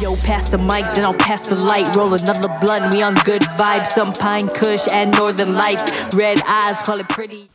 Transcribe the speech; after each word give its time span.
Yo, 0.00 0.14
pass 0.14 0.50
the 0.50 0.58
mic, 0.58 0.84
then 0.94 1.04
I'll 1.06 1.14
pass 1.14 1.48
the 1.48 1.54
light. 1.54 1.96
Roll 1.96 2.12
another 2.12 2.48
blunt, 2.60 2.94
we 2.94 3.00
on 3.00 3.14
good 3.24 3.40
vibes. 3.40 3.86
Some 3.86 4.12
pine 4.12 4.46
kush 4.48 4.86
and 4.92 5.10
northern 5.16 5.54
lights. 5.54 5.90
Red 6.14 6.38
eyes, 6.46 6.82
call 6.82 7.00
it 7.00 7.08
pretty. 7.08 7.48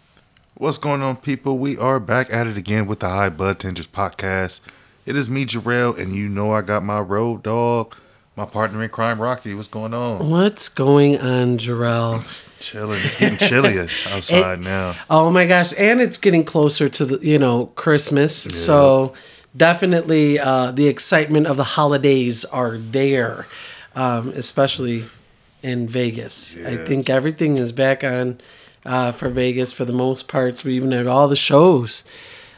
What's 0.56 0.80
going 0.80 1.04
on, 1.04 1.18
people? 1.18 1.60
We 1.60 1.78
are 1.78 2.00
back 2.00 2.34
at 2.34 2.48
it 2.48 2.58
again 2.58 2.88
with 2.88 3.00
the 3.00 3.10
High 3.10 3.30
Bud 3.30 3.60
Tenders 3.60 3.86
podcast. 3.86 4.62
It 5.06 5.16
is 5.16 5.30
me, 5.30 5.46
Jarrell, 5.46 5.96
and 5.96 6.16
you 6.16 6.28
know 6.28 6.52
I 6.52 6.62
got 6.64 6.84
my 6.84 7.00
road 7.00 7.44
dog, 7.44 7.96
my 8.36 8.46
partner 8.46 8.82
in 8.82 8.89
crime, 8.89 9.21
Rocky. 9.21 9.54
What's 9.54 9.68
going 9.68 9.94
on? 9.94 10.28
What's 10.28 10.68
going 10.68 11.20
on, 11.20 11.60
Jarrell? 11.60 12.50
Chilling. 12.60 13.02
It's 13.04 13.20
getting 13.20 13.38
chillier 13.38 13.88
outside 14.08 14.60
now. 14.62 14.96
Oh 15.12 15.30
my 15.30 15.46
gosh, 15.46 15.73
and 15.78 16.02
it's 16.02 16.18
getting 16.18 16.44
closer 16.44 16.89
to 16.89 17.05
the 17.05 17.20
you 17.21 17.38
know 17.38 17.68
Christmas, 17.68 18.36
so 18.36 19.14
definitely 19.55 20.39
uh, 20.39 20.71
the 20.71 20.88
excitement 20.88 21.47
of 21.47 21.57
the 21.57 21.63
holidays 21.63 22.45
are 22.45 22.77
there, 22.77 23.47
um, 23.95 24.29
especially 24.29 25.05
in 25.61 25.87
Vegas. 25.87 26.57
I 26.65 26.75
think 26.78 27.09
everything 27.09 27.57
is 27.57 27.71
back 27.71 28.04
on 28.04 28.42
uh, 28.86 29.11
for 29.11 29.29
Vegas 29.29 29.73
for 29.73 29.86
the 29.86 29.93
most 29.93 30.28
part. 30.28 30.64
We 30.64 30.75
even 30.75 30.92
had 30.92 31.07
all 31.07 31.28
the 31.28 31.36
shows. 31.36 32.03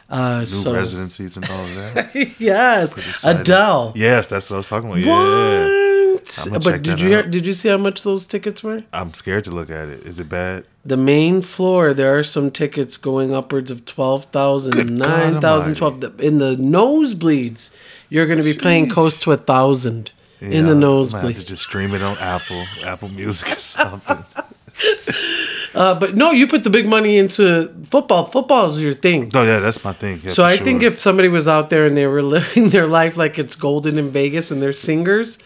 Uh, 0.08 0.40
New 0.40 0.46
so 0.46 0.74
residencies 0.74 1.36
and 1.36 1.48
all 1.48 1.64
of 1.64 1.74
that. 1.74 2.34
yes. 2.38 3.24
Adele. 3.24 3.92
yes, 3.96 4.26
that's 4.26 4.50
what 4.50 4.56
I 4.56 4.58
was 4.58 4.68
talking 4.68 4.90
about. 4.90 5.04
What? 5.04 5.06
I'ma 5.06 5.73
But 6.50 6.62
check 6.62 6.82
did 6.82 7.00
you 7.00 7.08
hear, 7.08 7.22
did 7.22 7.44
you 7.46 7.52
see 7.52 7.68
how 7.68 7.76
much 7.76 8.02
those 8.02 8.26
tickets 8.26 8.62
were? 8.62 8.82
I'm 8.92 9.12
scared 9.14 9.44
to 9.44 9.50
look 9.50 9.70
at 9.70 9.88
it. 9.88 10.06
Is 10.06 10.20
it 10.20 10.28
bad? 10.28 10.64
The 10.84 10.96
main 10.96 11.42
floor, 11.42 11.92
there 11.92 12.18
are 12.18 12.22
some 12.22 12.50
tickets 12.50 12.96
going 12.96 13.34
upwards 13.34 13.70
of 13.70 13.84
12,000, 13.84 14.96
9,000, 14.96 15.74
12. 15.74 16.20
In 16.20 16.38
the 16.38 16.56
nosebleeds, 16.56 17.74
you're 18.08 18.26
going 18.26 18.38
to 18.38 18.44
be 18.44 18.54
paying 18.54 18.88
close 18.88 19.20
to 19.20 19.32
a 19.32 19.36
thousand 19.36 20.12
in 20.40 20.66
the 20.66 20.74
nosebleeds. 20.74 21.14
I 21.14 21.26
have 21.26 21.34
to 21.34 21.44
just 21.44 21.62
stream 21.62 21.94
it 21.94 22.02
on 22.02 22.16
Apple, 22.18 22.64
Apple 22.84 23.08
Music 23.10 23.52
or 23.52 23.60
something. 23.60 24.24
Uh, 25.74 25.98
but 25.98 26.14
no, 26.14 26.30
you 26.30 26.46
put 26.46 26.62
the 26.62 26.70
big 26.70 26.86
money 26.86 27.18
into 27.18 27.68
football. 27.90 28.26
Football 28.26 28.70
is 28.70 28.82
your 28.82 28.94
thing. 28.94 29.28
oh 29.34 29.42
yeah, 29.42 29.58
that's 29.58 29.82
my 29.82 29.92
thing. 29.92 30.20
Yeah, 30.22 30.30
So 30.30 30.44
I 30.44 30.54
sure. 30.54 30.64
think 30.64 30.82
if 30.84 31.00
somebody 31.00 31.28
was 31.28 31.48
out 31.48 31.68
there 31.68 31.84
and 31.84 31.96
they 31.96 32.06
were 32.06 32.22
living 32.36 32.68
their 32.68 32.86
life 32.86 33.16
like 33.16 33.38
it's 33.40 33.56
golden 33.56 33.98
in 33.98 34.10
Vegas 34.10 34.52
and 34.52 34.62
they're 34.62 34.72
singers, 34.72 35.38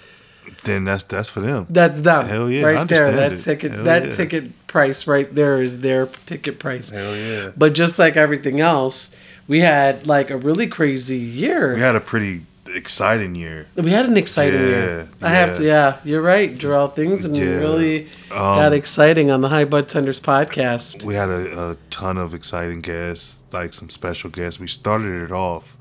then 0.65 0.85
that's 0.85 1.05
that's 1.05 1.29
for 1.29 1.41
them. 1.41 1.67
that's 1.71 2.01
them. 2.01 2.27
Hell 2.27 2.51
yeah, 2.51 2.63
right 2.63 2.89
there. 2.89 3.13
That 3.13 3.33
it. 3.35 3.37
ticket, 3.39 3.73
Hell 3.73 3.85
that 3.85 4.05
yeah. 4.07 4.11
ticket 4.13 4.67
price 4.67 5.07
right 5.07 5.33
there 5.35 5.63
is 5.63 5.81
their 5.81 6.07
ticket 6.27 6.59
price. 6.59 6.91
Hell 6.91 7.17
yeah. 7.17 7.51
But 7.57 7.75
just 7.75 7.99
like 7.99 8.17
everything 8.17 8.61
else, 8.61 9.11
we 9.47 9.61
had 9.61 10.07
like 10.07 10.31
a 10.31 10.37
really 10.37 10.67
crazy 10.67 11.17
year. 11.19 11.75
We 11.75 11.81
had 11.81 11.97
a 11.97 12.01
pretty 12.01 12.43
exciting 12.75 13.35
year. 13.35 13.67
We 13.77 13.91
had 13.93 14.05
an 14.05 14.19
exciting 14.19 14.61
Yeah, 14.61 14.67
year. 14.69 15.09
I 15.23 15.31
have 15.31 15.57
to, 15.57 15.65
yeah, 15.65 16.01
you're 16.05 16.21
right, 16.21 16.55
Jarrell. 16.55 16.95
Things 16.95 17.25
and 17.25 17.35
Yeah. 17.35 17.57
really 17.57 18.05
Um, 18.31 18.61
got 18.61 18.75
exciting 18.75 19.31
on 19.31 19.41
the 19.41 19.49
High 19.49 19.65
Bud 19.65 19.89
Tenders 19.89 20.21
podcast. 20.21 21.03
We 21.03 21.15
had 21.15 21.31
a, 21.31 21.71
a 21.71 21.77
ton 21.89 22.19
of 22.19 22.35
exciting 22.35 22.83
guests, 22.83 23.43
like 23.55 23.73
some 23.73 23.89
special 23.89 24.29
guests. 24.29 24.61
We 24.61 24.67
started 24.67 25.23
it 25.23 25.33
off 25.33 25.79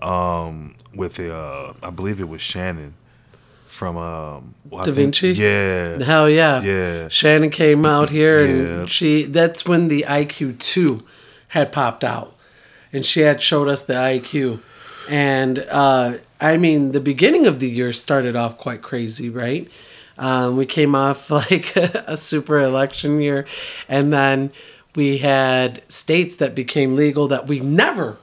um, 0.00 0.74
with 0.94 1.18
a, 1.18 1.34
uh, 1.34 1.72
I 1.82 1.90
believe 1.90 2.20
it 2.20 2.28
was 2.28 2.40
Shannon 2.40 2.94
from 3.74 3.96
um, 3.98 4.54
well, 4.70 4.84
Da 4.84 4.92
think- 4.92 4.96
Vinci? 5.16 5.32
Yeah, 5.32 6.02
Hell 6.02 6.30
yeah. 6.30 6.62
Yeah. 6.62 7.08
Shannon 7.08 7.50
came 7.50 7.84
out 7.84 8.08
here 8.10 8.38
Yeah. 8.46 8.52
and 8.80 8.90
she, 8.90 9.24
that's 9.24 9.66
when 9.66 9.88
the 9.88 10.04
IQ 10.08 10.58
2 10.60 11.02
had 11.48 11.72
popped 11.72 12.04
out. 12.04 12.36
And 12.92 13.04
she 13.04 13.20
had 13.20 13.42
showed 13.42 13.68
us 13.68 13.82
the 13.82 13.94
IQ. 13.94 14.60
And 15.10 15.58
uh, 15.70 16.18
I 16.40 16.56
mean, 16.56 16.92
the 16.92 17.00
beginning 17.00 17.46
of 17.46 17.58
the 17.58 17.68
year 17.68 17.92
started 17.92 18.36
off 18.36 18.56
quite 18.56 18.80
crazy, 18.82 19.28
right? 19.28 19.68
Um, 20.16 20.56
we 20.56 20.64
came 20.66 20.94
off 20.94 21.28
like 21.40 21.74
a 21.76 22.16
super 22.16 22.60
election 22.60 23.20
year, 23.20 23.46
and 23.88 24.12
then 24.12 24.52
we 24.94 25.18
had 25.18 25.82
states 25.90 26.36
that 26.36 26.54
became 26.54 26.94
legal 26.94 27.26
that 27.26 27.48
we 27.48 27.58
never 27.58 28.18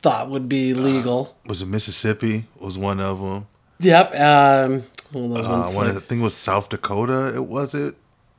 thought 0.00 0.30
would 0.30 0.48
be 0.48 0.72
legal. 0.74 1.36
was 1.46 1.60
it 1.62 1.66
Mississippi? 1.66 2.44
Was 2.60 2.78
one 2.78 3.00
of 3.00 3.20
them. 3.20 3.46
Yep. 3.84 4.14
Um, 4.14 4.82
hold 5.12 5.38
on 5.38 5.44
Uh, 5.44 5.70
one 5.72 5.86
I 5.88 5.92
think 6.00 6.20
it 6.20 6.24
was 6.24 6.34
South 6.34 6.68
Dakota. 6.68 7.32
It 7.34 7.44
was 7.44 7.74
it 7.74 7.94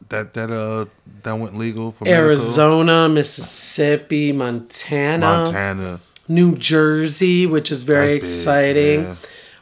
that 0.10 0.34
that 0.34 0.50
uh 0.52 0.86
that 1.24 1.34
went 1.34 1.58
legal 1.58 1.92
for 1.92 2.04
medical? 2.06 2.24
Arizona, 2.26 3.08
Mississippi, 3.10 4.32
Montana, 4.32 5.26
Montana. 5.26 6.00
New 6.28 6.56
Jersey, 6.56 7.46
which 7.46 7.72
is 7.72 7.84
very 7.84 8.02
That's 8.02 8.12
big, 8.12 8.22
exciting. 8.22 9.02
yeah. 9.04 9.16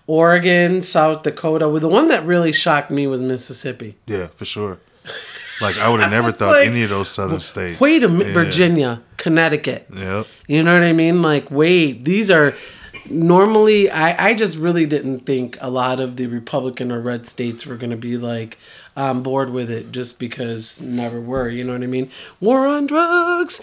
Oregon, 0.08 0.82
South 0.82 1.24
Dakota. 1.24 1.70
Well, 1.70 1.80
the 1.80 1.88
one 1.88 2.08
that 2.10 2.26
really 2.26 2.52
shocked 2.52 2.92
me 2.92 3.08
was 3.08 3.22
Mississippi. 3.22 3.96
Yeah, 4.08 4.28
for 4.28 4.46
sure. 4.46 4.80
Like 5.62 5.78
I 5.78 5.90
would 5.90 6.02
have 6.02 6.12
never 6.18 6.32
thought 6.32 6.56
like, 6.58 6.68
any 6.68 6.84
of 6.84 6.90
those 6.90 7.10
southern 7.10 7.40
states. 7.42 7.80
Wait 7.80 8.04
a 8.04 8.10
minute, 8.10 8.28
Yeah. 8.28 8.34
Virginia, 8.34 9.02
Connecticut. 9.18 9.88
Yep. 9.96 10.28
You 10.48 10.64
know 10.64 10.74
what 10.74 10.84
I 10.84 10.92
mean? 10.94 11.22
Like, 11.22 11.50
wait, 11.52 12.04
these 12.04 12.30
are 12.32 12.56
normally. 13.10 13.90
I 13.90 14.30
I 14.30 14.34
just 14.34 14.58
really 14.58 14.86
didn't 14.86 15.22
think 15.26 15.58
a 15.62 15.70
lot 15.70 16.00
of 16.00 16.16
the 16.18 16.28
Republican 16.28 16.92
or 16.92 17.00
red 17.02 17.28
states 17.28 17.66
were 17.66 17.76
going 17.78 17.92
to 17.92 17.98
be 17.98 18.18
like 18.18 18.58
on 18.96 19.24
board 19.24 19.50
with 19.52 19.72
it, 19.72 19.92
just 19.92 20.20
because 20.20 20.82
never 20.82 21.20
were. 21.22 21.48
You 21.50 21.64
know 21.64 21.74
what 21.74 21.84
I 21.84 21.88
mean? 21.88 22.12
War 22.40 22.68
on 22.68 22.88
drugs. 22.88 23.62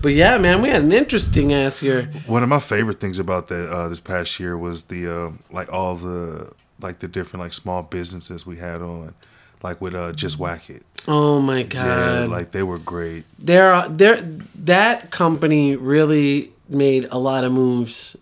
But 0.00 0.12
yeah, 0.14 0.38
man, 0.38 0.62
we 0.62 0.70
had 0.70 0.82
an 0.82 0.92
interesting 0.92 1.52
ass 1.52 1.82
year. 1.82 2.10
One 2.26 2.42
of 2.42 2.48
my 2.48 2.60
favorite 2.60 3.00
things 3.00 3.18
about 3.18 3.48
that 3.48 3.70
uh, 3.70 3.88
this 3.88 4.00
past 4.00 4.40
year 4.40 4.56
was 4.56 4.84
the 4.84 5.06
uh, 5.26 5.30
like 5.50 5.72
all 5.72 5.94
the 5.96 6.52
like 6.80 7.00
the 7.00 7.08
different 7.08 7.42
like 7.42 7.52
small 7.52 7.82
businesses 7.82 8.46
we 8.46 8.56
had 8.56 8.80
on, 8.80 9.14
like 9.62 9.80
with 9.80 9.94
uh, 9.94 10.12
just 10.12 10.38
whack 10.38 10.70
it. 10.70 10.82
Oh 11.08 11.40
my 11.40 11.62
god 11.62 11.86
Yeah, 11.86 12.26
like 12.26 12.50
they 12.52 12.62
were 12.62 12.78
great. 12.78 13.24
there 13.38 13.72
are 13.72 13.88
there 13.88 14.20
that 14.54 15.10
company 15.10 15.74
really 15.74 16.50
made 16.68 17.06
a 17.10 17.16
lot 17.18 17.42
of 17.44 17.52
moves 17.52 18.16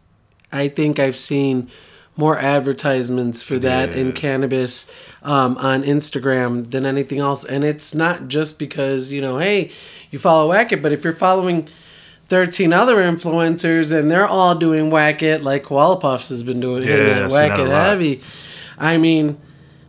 i 0.53 0.69
think 0.69 0.99
i've 0.99 1.17
seen 1.17 1.69
more 2.17 2.39
advertisements 2.39 3.41
for 3.43 3.59
that 3.59 3.91
in 3.91 4.13
cannabis 4.13 4.91
um, 5.23 5.57
on 5.59 5.83
instagram 5.83 6.71
than 6.71 6.85
anything 6.87 7.19
else 7.19 7.45
and 7.45 7.65
it's 7.65 7.95
not 7.95 8.29
just 8.29 8.59
because 8.59 9.13
you 9.13 9.21
know 9.21 9.39
hey 9.39 9.71
you 10.11 10.19
follow 10.19 10.49
Wakit, 10.49 10.81
but 10.83 10.91
if 10.93 11.05
you're 11.05 11.13
following 11.13 11.69
13 12.29 12.73
other 12.73 12.97
influencers 12.97 13.95
and 13.95 14.11
they're 14.11 14.27
all 14.27 14.55
doing 14.55 14.89
Wakit, 14.91 15.43
like 15.43 15.65
Koala 15.65 16.01
Puffs 16.01 16.31
has 16.31 16.43
been 16.43 16.61
doing 16.61 16.81
Yeah, 16.83 16.89
hitting 16.89 17.07
I've 17.11 17.17
that 17.17 17.31
seen 17.31 17.39
that 17.41 17.47
a 17.47 17.51
Wakit 17.63 17.69
lot. 17.69 17.87
heavy 17.89 18.21
i 18.79 18.97
mean 18.97 19.39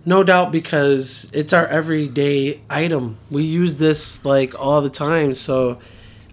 no 0.06 0.24
doubt 0.24 0.52
because 0.52 1.30
it's 1.34 1.53
our 1.53 1.68
everyday 1.68 2.62
item. 2.70 3.18
We 3.30 3.44
use 3.44 3.78
this 3.80 4.24
like 4.26 4.58
all 4.59 4.81
the 4.81 4.90
time. 4.90 5.36
So 5.36 5.80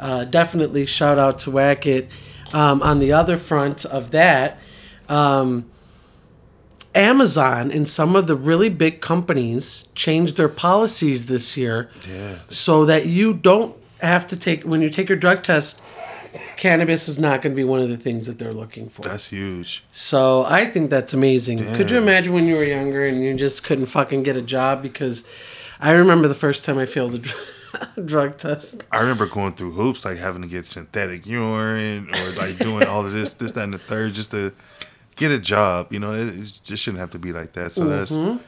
uh, 0.00 0.24
definitely 0.24 0.86
shout 0.86 1.18
out 1.18 1.38
to 1.40 1.50
Wakit. 1.50 2.08
Um, 2.52 2.82
on 2.82 3.00
the 3.00 3.12
other 3.12 3.36
front 3.36 3.84
of 3.84 4.12
that, 4.12 4.58
um, 5.08 5.66
Amazon 6.94 7.70
and 7.70 7.86
some 7.86 8.16
of 8.16 8.26
the 8.26 8.36
really 8.36 8.68
big 8.68 9.00
companies 9.00 9.88
changed 9.94 10.36
their 10.36 10.48
policies 10.48 11.26
this 11.26 11.56
year 11.56 11.90
Yeah. 12.08 12.36
so 12.48 12.84
that 12.86 13.06
you 13.06 13.34
don't 13.34 13.74
have 14.00 14.26
to 14.28 14.36
take, 14.36 14.62
when 14.64 14.80
you 14.80 14.88
take 14.88 15.08
your 15.08 15.18
drug 15.18 15.42
test, 15.42 15.82
cannabis 16.56 17.08
is 17.08 17.18
not 17.18 17.42
going 17.42 17.52
to 17.52 17.56
be 17.56 17.64
one 17.64 17.80
of 17.80 17.88
the 17.90 17.96
things 17.98 18.26
that 18.26 18.38
they're 18.38 18.52
looking 18.52 18.88
for. 18.88 19.02
That's 19.02 19.28
huge. 19.28 19.84
So 19.92 20.44
I 20.48 20.64
think 20.66 20.88
that's 20.90 21.12
amazing. 21.12 21.58
Could 21.76 21.90
you 21.90 21.98
imagine 21.98 22.32
when 22.32 22.46
you 22.46 22.54
were 22.56 22.64
younger 22.64 23.04
and 23.04 23.22
you 23.22 23.34
just 23.34 23.64
couldn't 23.64 23.86
fucking 23.86 24.22
get 24.22 24.36
a 24.36 24.42
job 24.42 24.82
because 24.82 25.24
I 25.80 25.90
remember 25.90 26.28
the 26.28 26.34
first 26.34 26.64
time 26.64 26.78
I 26.78 26.86
failed 26.86 27.14
a 27.14 27.18
dr- 27.18 27.36
drug 28.04 28.38
test. 28.38 28.82
I 28.92 29.00
remember 29.00 29.26
going 29.26 29.52
through 29.54 29.72
hoops, 29.72 30.04
like 30.04 30.18
having 30.18 30.42
to 30.42 30.48
get 30.48 30.66
synthetic 30.66 31.26
urine 31.26 32.08
or 32.14 32.30
like 32.32 32.58
doing 32.58 32.86
all 32.86 33.04
of 33.04 33.12
this, 33.12 33.34
this, 33.34 33.52
that, 33.52 33.64
and 33.64 33.74
the 33.74 33.78
third, 33.78 34.14
just 34.14 34.30
to 34.32 34.52
get 35.16 35.30
a 35.30 35.38
job. 35.38 35.92
You 35.92 35.98
know, 35.98 36.12
it, 36.14 36.28
it 36.28 36.60
just 36.64 36.82
shouldn't 36.82 37.00
have 37.00 37.10
to 37.10 37.18
be 37.18 37.32
like 37.32 37.52
that. 37.52 37.72
So 37.72 37.82
Mm-hmm. 37.82 37.90
that's 38.36 38.44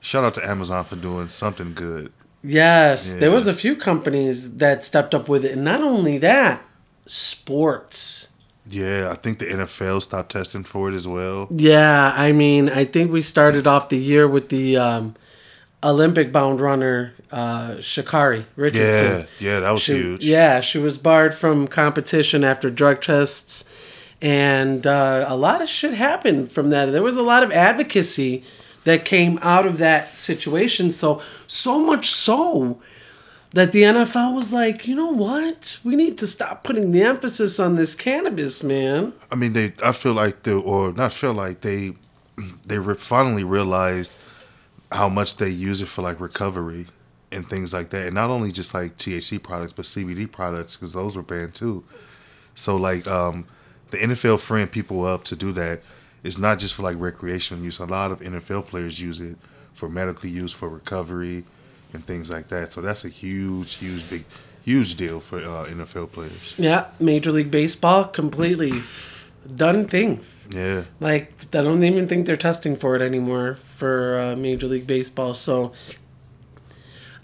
shout 0.00 0.24
out 0.24 0.34
to 0.34 0.48
Amazon 0.48 0.84
for 0.84 0.96
doing 0.96 1.28
something 1.28 1.74
good. 1.74 2.12
Yes, 2.44 3.12
there 3.12 3.30
was 3.30 3.46
a 3.46 3.54
few 3.54 3.76
companies 3.76 4.56
that 4.56 4.84
stepped 4.84 5.14
up 5.14 5.28
with 5.28 5.44
it, 5.44 5.52
and 5.52 5.62
not 5.62 5.80
only 5.80 6.18
that, 6.18 6.64
sports. 7.06 8.32
Yeah, 8.68 9.10
I 9.10 9.14
think 9.14 9.38
the 9.38 9.46
NFL 9.46 10.02
stopped 10.02 10.32
testing 10.32 10.64
for 10.64 10.88
it 10.88 10.94
as 10.94 11.06
well. 11.06 11.48
Yeah, 11.50 12.12
I 12.16 12.32
mean, 12.32 12.68
I 12.68 12.84
think 12.84 13.10
we 13.10 13.20
started 13.22 13.66
off 13.66 13.88
the 13.88 13.98
year 13.98 14.26
with 14.28 14.48
the 14.48 14.76
um, 14.76 15.14
Olympic 15.84 16.32
bound 16.32 16.60
runner 16.60 17.12
uh, 17.30 17.76
Sha'Carri 17.78 18.44
Richardson. 18.56 19.26
Yeah, 19.38 19.52
yeah, 19.54 19.60
that 19.60 19.70
was 19.70 19.82
She- 19.82 19.94
huge. 19.94 20.24
Yeah, 20.24 20.60
she 20.60 20.78
was 20.78 20.98
barred 20.98 21.34
from 21.34 21.66
competition 21.66 22.44
after 22.44 22.70
drug 22.70 23.00
tests, 23.00 23.64
and 24.20 24.86
uh, 24.86 25.24
a 25.28 25.36
lot 25.36 25.60
of 25.62 25.68
shit 25.68 25.94
happened 25.94 26.50
from 26.52 26.70
that. 26.70 26.86
There 26.86 27.02
was 27.02 27.16
a 27.16 27.22
lot 27.22 27.42
of 27.42 27.50
advocacy 27.50 28.44
that 28.84 29.04
came 29.04 29.38
out 29.42 29.66
of 29.66 29.78
that 29.78 30.16
situation. 30.16 30.90
So 30.92 31.22
so 31.46 31.80
much 31.82 32.10
so 32.10 32.80
that 33.50 33.72
the 33.72 33.82
NFL 33.82 34.34
was 34.34 34.52
like, 34.52 34.86
you 34.86 34.94
know 34.94 35.10
what? 35.10 35.78
We 35.84 35.94
need 35.96 36.16
to 36.18 36.26
stop 36.26 36.64
putting 36.64 36.92
the 36.92 37.02
emphasis 37.02 37.60
on 37.60 37.76
this 37.76 37.94
cannabis, 37.94 38.62
man. 38.62 39.12
I 39.30 39.36
mean, 39.36 39.52
they. 39.52 39.72
I 39.82 39.92
feel 39.92 40.14
like 40.14 40.42
they, 40.44 40.52
or 40.52 40.92
not 40.92 41.12
feel 41.12 41.34
like 41.34 41.60
they 41.62 41.92
they 42.66 42.78
finally 42.94 43.44
realized 43.44 44.18
how 44.92 45.08
much 45.08 45.36
they 45.36 45.50
use 45.50 45.82
it 45.82 45.88
for 45.88 46.02
like 46.02 46.20
recovery 46.20 46.86
and 47.30 47.46
things 47.46 47.72
like 47.72 47.90
that, 47.90 48.06
and 48.06 48.14
not 48.14 48.30
only 48.30 48.52
just 48.52 48.74
like 48.74 48.96
THC 48.96 49.42
products, 49.42 49.72
but 49.72 49.84
CBD 49.84 50.30
products 50.30 50.76
because 50.76 50.92
those 50.92 51.16
were 51.16 51.22
banned 51.22 51.54
too. 51.54 51.84
So 52.54 52.76
like 52.76 53.06
um, 53.06 53.46
the 53.90 53.98
NFL 53.98 54.40
freeing 54.40 54.68
people 54.68 55.04
up 55.06 55.24
to 55.24 55.36
do 55.36 55.52
that 55.52 55.80
is 56.22 56.38
not 56.38 56.58
just 56.58 56.74
for 56.74 56.82
like 56.82 56.96
recreational 56.98 57.62
use. 57.62 57.78
A 57.78 57.86
lot 57.86 58.12
of 58.12 58.20
NFL 58.20 58.66
players 58.66 59.00
use 59.00 59.20
it 59.20 59.36
for 59.74 59.88
medical 59.88 60.28
use, 60.28 60.52
for 60.52 60.68
recovery, 60.68 61.44
and 61.92 62.04
things 62.04 62.30
like 62.30 62.48
that. 62.48 62.70
So 62.70 62.80
that's 62.80 63.04
a 63.04 63.08
huge, 63.08 63.74
huge, 63.74 64.08
big, 64.08 64.24
huge 64.64 64.94
deal 64.96 65.20
for 65.20 65.38
uh, 65.38 65.66
NFL 65.66 66.12
players. 66.12 66.54
Yeah, 66.58 66.88
Major 67.00 67.32
League 67.32 67.50
Baseball 67.50 68.04
completely 68.04 68.82
done 69.56 69.88
thing. 69.88 70.20
Yeah, 70.54 70.84
Like 71.00 71.32
I 71.54 71.62
don't 71.62 71.82
even 71.82 72.06
think 72.08 72.26
they're 72.26 72.36
testing 72.36 72.76
for 72.76 72.94
it 72.96 73.02
anymore 73.02 73.54
for 73.54 74.18
uh, 74.18 74.36
Major 74.36 74.66
League 74.66 74.86
Baseball. 74.86 75.34
So, 75.34 75.72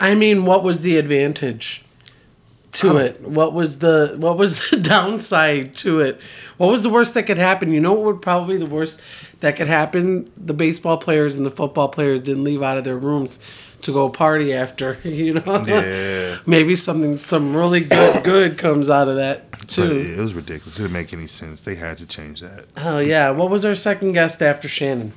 I 0.01 0.15
mean, 0.15 0.45
what 0.45 0.63
was 0.63 0.83
the 0.83 0.97
advantage 0.97 1.85
to 2.73 2.91
Oh. 2.91 2.97
it? 2.97 3.21
What 3.21 3.53
was 3.53 3.79
the 3.79 4.17
what 4.19 4.37
was 4.39 4.71
the 4.71 4.79
downside 4.81 5.75
to 5.75 6.01
it? 6.01 6.21
What 6.57 6.71
was 6.71 6.83
the 6.83 6.91
worst 6.91 7.15
that 7.15 7.25
could 7.25 7.39
happen? 7.39 7.73
You 7.73 7.81
know 7.81 7.93
what 7.93 8.05
would 8.05 8.23
probably 8.23 8.57
the 8.57 8.67
worst 8.67 9.01
that 9.41 9.57
could 9.57 9.67
happen? 9.69 10.31
The 10.37 10.55
baseball 10.55 10.97
players 10.99 11.37
and 11.37 11.45
the 11.45 11.51
football 11.51 11.89
players 11.89 12.23
didn't 12.23 12.45
leave 12.45 12.63
out 12.63 12.79
of 12.79 12.85
their 12.85 12.99
rooms 12.99 13.41
to 13.83 13.93
go 13.93 14.09
party 14.09 14.53
after. 14.53 14.99
You 15.05 15.35
know, 15.35 15.65
Yeah. 15.67 16.39
maybe 16.47 16.75
something 16.75 17.17
some 17.19 17.55
really 17.57 17.81
good 17.81 18.25
good 18.25 18.59
comes 18.59 18.89
out 18.91 19.09
of 19.09 19.17
that 19.17 19.53
too. 19.69 19.83
it, 19.97 20.19
it 20.19 20.21
was 20.21 20.35
ridiculous. 20.35 20.79
It 20.79 20.83
didn't 20.83 20.93
make 20.95 21.13
any 21.13 21.27
sense. 21.27 21.63
They 21.63 21.75
had 21.77 21.97
to 21.99 22.07
change 22.07 22.41
that. 22.41 22.67
Oh 22.77 22.99
yeah, 22.99 23.31
what 23.31 23.51
was 23.51 23.65
our 23.65 23.75
second 23.75 24.13
guest 24.13 24.43
after 24.43 24.69
Shannon? 24.69 25.13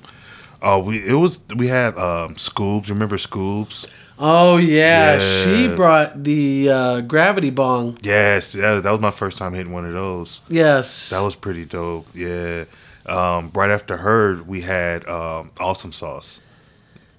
Oh, 0.62 0.80
we 0.80 0.98
it 0.98 1.14
was 1.16 1.42
we 1.56 1.68
had 1.68 1.98
um, 1.98 2.36
Scoobs. 2.36 2.90
Remember 2.90 3.18
Scoobs? 3.18 3.88
Oh 4.24 4.58
yeah, 4.58 5.20
she 5.20 5.74
brought 5.76 6.24
the 6.24 6.70
uh, 6.70 7.02
gravity 7.02 7.50
bong. 7.50 7.98
Yes, 8.04 8.54
that, 8.54 8.84
that 8.84 8.92
was 8.92 9.02
my 9.02 9.10
first 9.10 9.38
time 9.40 9.54
hitting 9.54 9.74
one 9.74 9.84
of 9.86 9.94
those. 9.94 10.42
Yes, 10.48 11.10
That 11.10 11.22
was 11.22 11.36
pretty 11.36 11.66
dope. 11.66 12.08
Yeah. 12.14 12.66
Um, 13.08 13.50
right 13.56 13.72
after 13.72 13.98
her, 13.98 14.44
we 14.44 14.62
had 14.62 15.08
um, 15.10 15.50
Awesome 15.60 15.92
Sauce. 15.92 16.40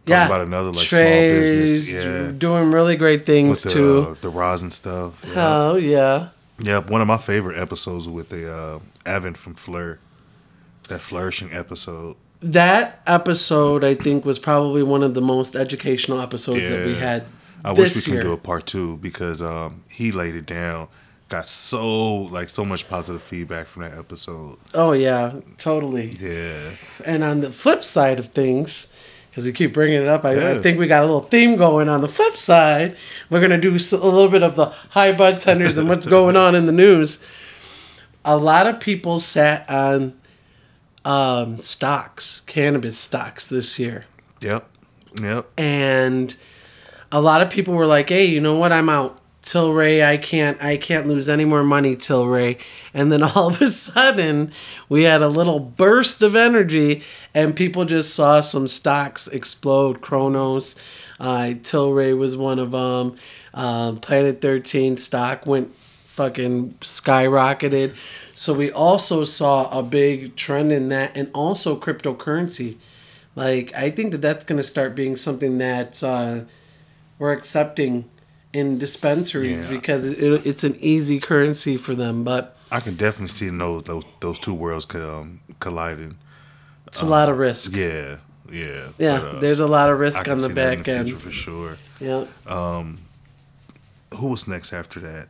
Yeah. 0.07 0.27
about 0.27 0.41
another, 0.47 0.71
like, 0.73 0.87
small 0.87 1.03
business, 1.03 2.03
yeah. 2.05 2.33
doing 2.37 2.71
really 2.73 2.97
great 2.97 3.25
things 3.27 3.65
With 3.65 3.75
the, 3.75 3.79
too. 3.79 4.01
uh, 4.11 4.15
the 4.21 4.29
rosin 4.31 4.71
stuff. 4.71 5.25
Yeah. 5.27 5.33
Oh 5.37 5.77
yeah, 5.77 6.29
Yep, 6.61 6.91
one 6.91 7.01
of 7.01 7.07
my 7.09 7.19
favorite 7.19 7.59
episodes 7.59 8.09
with 8.09 8.29
the 8.29 8.53
uh, 8.53 8.79
Evan 9.07 9.35
from 9.35 9.55
Fleur. 9.55 9.99
That 10.89 11.01
flourishing 11.01 11.53
episode. 11.53 12.17
that 12.41 13.01
episode 13.07 13.85
I 13.85 13.95
think 13.95 14.25
was 14.25 14.39
probably 14.39 14.83
one 14.83 15.03
of 15.05 15.15
the 15.15 15.21
most 15.23 15.55
educational 15.57 16.21
episodes 16.21 16.69
that 16.69 16.85
we 16.85 16.95
had 16.95 17.25
I 17.65 17.73
wish 17.73 18.07
we 18.07 18.13
year. 18.13 18.23
could 18.23 18.29
do 18.29 18.33
a 18.33 18.37
part 18.37 18.67
two 18.67 18.97
because 18.97 19.41
um, 19.41 19.85
he 19.89 20.11
laid 20.11 20.35
it 20.35 20.45
down. 20.47 20.89
Got 21.29 21.49
so 21.49 22.23
like 22.25 22.49
so 22.51 22.65
much 22.65 22.89
positive 22.91 23.23
feedback 23.23 23.67
from 23.69 23.83
that 23.85 23.97
episode. 23.97 24.59
Oh 24.75 24.93
yeah, 24.93 25.37
totally. 25.57 26.17
Yeah, 26.21 26.73
And 27.07 27.23
on 27.25 27.41
the 27.41 27.51
flip 27.51 27.85
side 27.85 28.19
of 28.19 28.27
things, 28.33 28.93
because 29.33 29.47
you 29.47 29.53
keep 29.55 29.73
bringing 29.73 30.03
it 30.03 30.09
up, 30.09 30.27
I, 30.27 30.51
I 30.51 30.59
think 30.59 30.79
we 30.79 30.87
got 30.87 31.05
a 31.05 31.07
little 31.07 31.23
theme 31.23 31.57
going. 31.57 31.89
On 31.89 32.03
the 32.03 32.09
flip 32.09 32.35
side, 32.35 32.99
we're 33.31 33.41
gonna 33.41 33.57
do 33.57 33.71
a 33.71 33.97
little 34.07 34.29
bit 34.29 34.43
of 34.43 34.57
the 34.57 34.67
high 34.91 35.13
bud 35.13 35.41
tenders 35.41 35.79
and 35.79 35.89
what's 35.89 36.07
going 36.07 36.37
on 36.37 36.55
in 36.55 36.67
the 36.67 36.73
news. 36.73 37.19
A 38.27 38.37
lot 38.37 38.67
of 38.67 38.79
people 38.79 39.19
sat 39.19 39.69
on 39.71 40.13
um, 41.07 41.59
stocks, 41.61 42.43
cannabis 42.43 42.99
stocks 42.99 43.47
this 43.47 43.79
year, 43.79 44.05
yep, 44.43 44.69
yep. 45.23 45.49
and 45.57 46.37
a 47.11 47.23
lot 47.23 47.41
of 47.41 47.49
people 47.49 47.73
were 47.73 47.87
like, 47.87 48.11
"Hey, 48.11 48.27
you 48.27 48.39
know 48.39 48.59
what? 48.59 48.71
I'm 48.71 48.91
out." 48.91 49.19
Tilray, 49.43 50.05
I 50.05 50.17
can't 50.19 50.63
I 50.63 50.77
can't 50.77 51.07
lose 51.07 51.29
any 51.29 51.45
more 51.45 51.65
money, 51.65 51.97
Tilray. 51.97 52.61
And 52.95 53.11
then 53.11 53.23
all 53.35 53.49
of 53.49 53.61
a 53.61 53.69
sudden 53.69 54.53
we 54.89 55.03
had 55.03 55.23
a 55.23 55.29
little 55.29 55.59
burst 55.59 56.23
of 56.23 56.37
energy 56.37 57.03
and 57.35 57.57
people 57.57 57.85
just 57.85 58.15
saw 58.15 58.41
some 58.41 58.69
stocks 58.69 59.29
explode. 59.29 60.01
Cronos, 60.01 60.77
uh, 61.19 61.55
Tilray 61.61 62.17
was 62.17 62.37
one 62.37 62.59
of 62.59 62.71
them. 62.71 63.17
Um, 63.55 63.99
Planet 63.99 64.41
13 64.41 64.97
stock 64.97 65.45
went 65.45 65.75
fucking 66.07 66.75
skyrocketed. 66.81 67.97
So 68.35 68.55
we 68.55 68.71
also 68.71 69.25
saw 69.25 69.77
a 69.77 69.83
big 69.83 70.37
trend 70.37 70.73
in 70.73 70.89
that 70.91 71.17
and 71.17 71.31
also 71.35 71.79
cryptocurrency. 71.79 72.77
Like 73.35 73.75
I 73.75 73.91
think 73.91 74.13
that 74.13 74.21
that's 74.21 74.45
going 74.45 74.59
to 74.59 74.63
start 74.63 74.95
being 74.95 75.17
something 75.17 75.59
that 75.59 76.03
uh, 76.05 76.41
we're 77.19 77.33
accepting 77.33 78.09
in 78.53 78.79
dispensaries 78.79 79.65
Yeah. 79.65 79.71
because 79.71 80.05
it, 80.05 80.19
it, 80.23 80.47
it's 80.47 80.65
an 80.65 80.77
easy 80.81 81.19
currency 81.21 81.77
for 81.77 81.95
them. 81.95 82.25
But 82.25 82.57
I 82.71 82.81
can 82.81 82.95
definitely 82.97 83.29
see 83.29 83.49
those 83.51 83.83
those 83.85 84.05
those 84.21 84.39
two 84.39 84.55
worlds 84.55 84.87
um, 84.95 85.41
colliding. 85.61 86.17
it's 86.87 87.03
a 87.03 87.07
lot 87.07 87.29
of 87.29 87.39
risk. 87.39 87.75
Yeah, 87.75 88.19
yeah, 88.51 88.89
Yeah, 88.99 89.19
but, 89.21 89.35
uh, 89.37 89.39
there's 89.41 89.61
a 89.61 89.67
lot 89.67 89.91
of 89.91 89.99
risk 89.99 90.29
on 90.29 90.37
the 90.37 90.43
see 90.49 90.53
that 90.53 90.73
in 90.73 90.79
back 90.79 90.85
the 90.87 90.93
end. 90.93 91.21
for 91.21 91.31
sure. 91.31 91.77
Yeah. 92.01 92.25
Um, 92.47 92.99
Who 94.19 94.29
was 94.29 94.47
next 94.47 94.73
after 94.73 95.01
that? 95.01 95.29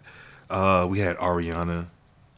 Uh, 0.51 0.87
we 0.91 0.99
had 0.99 1.17
Ariana, 1.19 1.87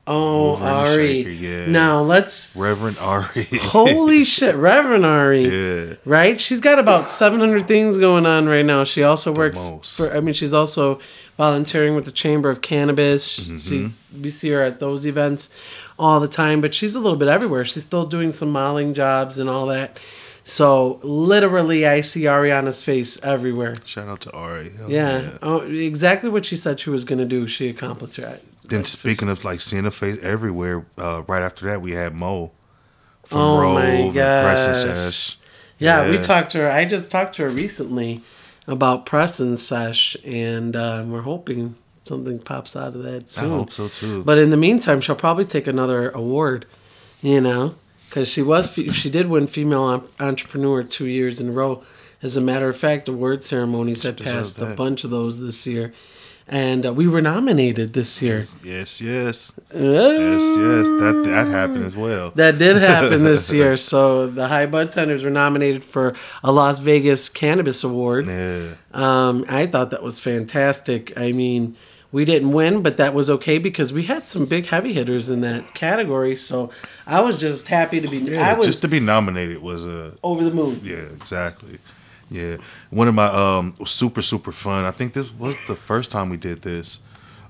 Oh, 0.06 0.51
Mover 0.53 0.65
and 0.65 0.77
Ari. 0.89 1.06
shaker, 1.23 1.31
yeah. 1.31 1.67
Now 1.67 2.03
let's. 2.03 2.56
Reverend 2.56 2.99
Ari. 2.99 3.49
Holy 3.62 4.23
shit, 4.37 4.55
Reverend 4.55 5.06
Ari. 5.06 5.45
yeah, 5.47 5.95
Right? 6.05 6.39
She's 6.41 6.61
got 6.61 6.79
about 6.79 7.11
700 7.11 7.67
things 7.67 7.97
going 7.97 8.27
on 8.27 8.47
right 8.47 8.67
now. 8.67 8.85
She 8.85 9.03
also 9.03 9.33
works 9.33 9.71
most. 9.71 9.97
for, 9.97 10.15
I 10.15 10.21
mean, 10.21 10.35
she's 10.35 10.53
also 10.53 11.01
volunteering 11.39 11.95
with 11.95 12.05
the 12.05 12.12
Chamber 12.12 12.51
of 12.51 12.61
Cannabis. 12.61 13.39
Mm-hmm. 13.41 13.59
She's, 13.59 14.06
we 14.21 14.29
see 14.29 14.51
her 14.51 14.61
at 14.61 14.79
those 14.79 15.06
events 15.06 15.49
all 15.99 16.21
the 16.21 16.29
time, 16.29 16.61
but 16.61 16.75
she's 16.75 16.95
a 16.95 17.00
little 17.00 17.19
bit 17.19 17.29
everywhere. 17.29 17.65
She's 17.65 17.85
still 17.85 18.05
doing 18.05 18.31
some 18.31 18.50
modeling 18.50 18.93
jobs 18.93 19.39
and 19.39 19.49
all 19.49 19.67
that. 19.69 19.99
So 20.47 21.00
literally, 21.03 21.87
I 21.87 22.03
see 22.03 22.25
Ariana's 22.25 22.83
face 22.83 23.19
everywhere. 23.25 23.75
shout 23.87 24.09
out 24.09 24.21
to 24.23 24.33
Ari. 24.33 24.71
Hell 24.77 24.91
Yeah. 24.91 25.39
Oh, 25.41 25.61
exactly 25.62 26.29
what 26.29 26.45
she 26.45 26.57
said 26.57 26.79
she 26.79 26.91
was 26.91 27.05
going 27.05 27.21
to 27.21 27.25
do. 27.25 27.47
She 27.47 27.71
accomplished 27.71 28.19
it. 28.19 28.45
Then 28.64 28.84
speaking 28.84 29.28
of 29.28 29.44
like 29.44 29.61
seeing 29.61 29.84
a 29.87 29.90
face 29.90 30.20
everywhere, 30.22 30.87
uh, 30.96 31.22
right 31.28 31.43
after 31.43 31.66
that 31.66 31.82
we 31.82 31.93
had 31.93 32.14
Mo 32.14 32.52
from 33.25 33.40
Oh 33.40 33.61
Rove 33.61 33.84
and 33.84 34.16
and. 34.16 34.76
Sesh. 34.76 35.38
Yeah, 35.78 36.11
we 36.11 36.19
talked 36.19 36.50
to 36.52 36.58
her. 36.58 36.70
I 36.70 36.84
just 36.84 37.11
talked 37.11 37.34
to 37.37 37.43
her 37.43 37.49
recently 37.50 38.23
about 38.66 39.04
press 39.04 39.40
and 39.40 39.59
sesh, 39.59 40.16
and 40.25 40.75
uh, 40.76 41.04
we're 41.06 41.23
hoping 41.23 41.76
something 42.04 42.38
pops 42.38 42.76
out 42.76 42.94
of 42.94 43.02
that 43.02 43.28
soon. 43.28 43.52
I 43.52 43.56
hope 43.56 43.73
so 43.73 43.88
too. 43.88 44.23
But 44.25 44.38
in 44.38 44.50
the 44.50 44.56
meantime, 44.56 45.00
she'll 45.00 45.14
probably 45.16 45.44
take 45.44 45.66
another 45.66 46.11
award, 46.11 46.66
you 47.23 47.40
know, 47.40 47.75
because 48.09 48.28
she 48.28 48.42
was 48.42 48.73
she 48.73 49.11
did 49.11 49.26
win 49.26 49.47
female 49.47 50.04
entrepreneur 50.21 50.83
two 50.83 51.06
years 51.06 51.40
in 51.40 51.50
a 51.50 51.52
row. 51.52 51.83
As 52.23 52.37
a 52.37 52.40
matter 52.40 52.68
of 52.68 52.76
fact, 52.76 53.09
award 53.09 53.44
ceremonies 53.44 54.02
had 54.02 54.16
deserved 54.16 54.37
passed 54.37 54.61
a 54.62 54.75
bunch 54.75 55.04
of 55.04 55.11
those 55.11 55.40
this 55.40 55.66
year, 55.66 55.92
and 56.47 56.85
uh, 56.87 56.93
we 56.93 57.09
were 57.09 57.21
nominated 57.23 57.93
this 57.95 58.21
year. 58.21 58.45
yes, 58.63 59.01
yes, 59.01 59.59
Oh. 59.73 59.79
yes, 59.81 60.43
yes. 60.43 60.89
That 61.01 61.23
that 61.27 61.47
happened 61.49 61.85
as 61.85 61.97
well. 61.97 62.33
That 62.35 62.59
did 62.59 62.77
happen 62.77 63.25
this 63.33 63.53
year. 63.53 63.77
So 63.77 64.27
the 64.27 64.49
High 64.49 64.67
Bud 64.67 64.93
Tenders 64.93 65.25
were 65.25 65.31
nominated 65.31 65.85
for 65.85 66.15
a 66.43 66.53
Las 66.53 66.81
Vegas 66.81 67.29
Cannabis 67.29 67.83
Award. 67.85 68.27
yeah, 68.27 68.75
Um, 68.93 69.45
I 69.49 69.67
thought 69.67 69.91
that 69.91 70.03
was 70.03 70.21
fantastic. 70.21 71.13
I 71.19 71.33
mean, 71.33 71.77
we 72.13 72.25
didn't 72.25 72.53
win, 72.53 72.81
but 72.83 72.97
that 72.99 73.13
was 73.15 73.29
okay 73.29 73.59
because 73.59 73.93
we 73.93 74.05
had 74.05 74.29
some 74.29 74.47
big 74.47 74.67
heavy 74.67 74.93
hitters 74.93 75.29
in 75.31 75.41
that 75.41 75.75
category. 75.75 76.37
So 76.37 76.71
I 77.07 77.21
was 77.23 77.41
just 77.41 77.67
happy 77.69 78.01
to 78.01 78.07
be. 78.09 78.19
yeah. 78.19 78.51
I 78.51 78.55
was 78.55 78.67
just 78.67 78.83
to 78.83 78.89
be 78.89 79.01
nominated 79.01 79.63
was 79.63 79.85
a 79.85 80.13
over 80.23 80.45
the 80.45 80.53
moon. 80.53 80.81
Yeah, 80.85 80.97
exactly. 81.19 81.79
Yeah, 82.31 82.57
one 82.90 83.09
of 83.09 83.14
my 83.14 83.26
um 83.26 83.75
super 83.85 84.23
super 84.23 84.52
fun. 84.52 84.85
I 84.85 84.90
think 84.90 85.12
this 85.12 85.33
was 85.33 85.59
the 85.66 85.76
first 85.76 86.11
time 86.11 86.31
we 86.31 86.37
did 86.37 86.62
this. 86.62 87.00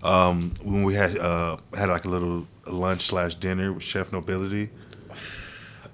Um, 0.03 0.53
when 0.63 0.83
we 0.83 0.95
had 0.95 1.17
uh 1.17 1.57
had 1.77 1.89
like 1.89 2.05
a 2.05 2.09
little 2.09 2.47
lunch 2.67 3.03
slash 3.03 3.35
dinner 3.35 3.73
with 3.73 3.83
Chef 3.83 4.13
Nobility. 4.13 4.71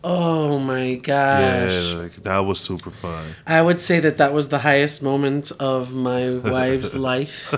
Oh 0.02 0.58
my 0.58 0.94
gosh! 0.94 1.70
Yeah, 1.70 1.94
like, 1.98 2.14
that 2.14 2.38
was 2.38 2.58
super 2.58 2.90
fun. 2.90 3.34
I 3.46 3.60
would 3.60 3.78
say 3.78 4.00
that 4.00 4.16
that 4.16 4.32
was 4.32 4.48
the 4.48 4.60
highest 4.60 5.02
moment 5.02 5.52
of 5.60 5.92
my 5.92 6.38
wife's 6.38 6.96
life. 7.10 7.52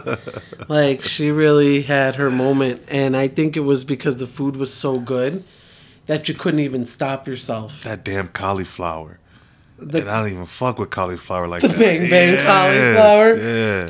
Like 0.68 1.04
she 1.04 1.30
really 1.30 1.82
had 1.82 2.16
her 2.16 2.30
moment, 2.32 2.82
and 2.88 3.16
I 3.16 3.28
think 3.28 3.56
it 3.56 3.60
was 3.60 3.84
because 3.84 4.18
the 4.18 4.26
food 4.26 4.56
was 4.56 4.74
so 4.74 4.98
good 4.98 5.44
that 6.06 6.28
you 6.28 6.34
couldn't 6.34 6.60
even 6.60 6.84
stop 6.84 7.28
yourself. 7.28 7.84
That 7.84 8.04
damn 8.04 8.26
cauliflower. 8.26 9.20
The- 9.90 10.00
and 10.02 10.10
I 10.10 10.22
don't 10.22 10.32
even 10.32 10.46
fuck 10.46 10.78
with 10.78 10.90
cauliflower 10.90 11.48
like 11.48 11.62
The 11.62 11.68
that. 11.68 11.78
bang 11.78 12.10
bang 12.10 12.36
cauliflower? 12.46 13.34
Yeah. 13.36 13.86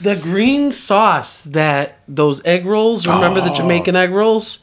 The 0.00 0.16
green 0.16 0.72
sauce 0.72 1.44
that 1.44 1.98
those 2.06 2.44
egg 2.44 2.66
rolls, 2.66 3.06
remember 3.06 3.40
the 3.40 3.50
Oh. 3.50 3.54
Jamaican 3.54 3.96
egg 3.96 4.10
rolls? 4.10 4.60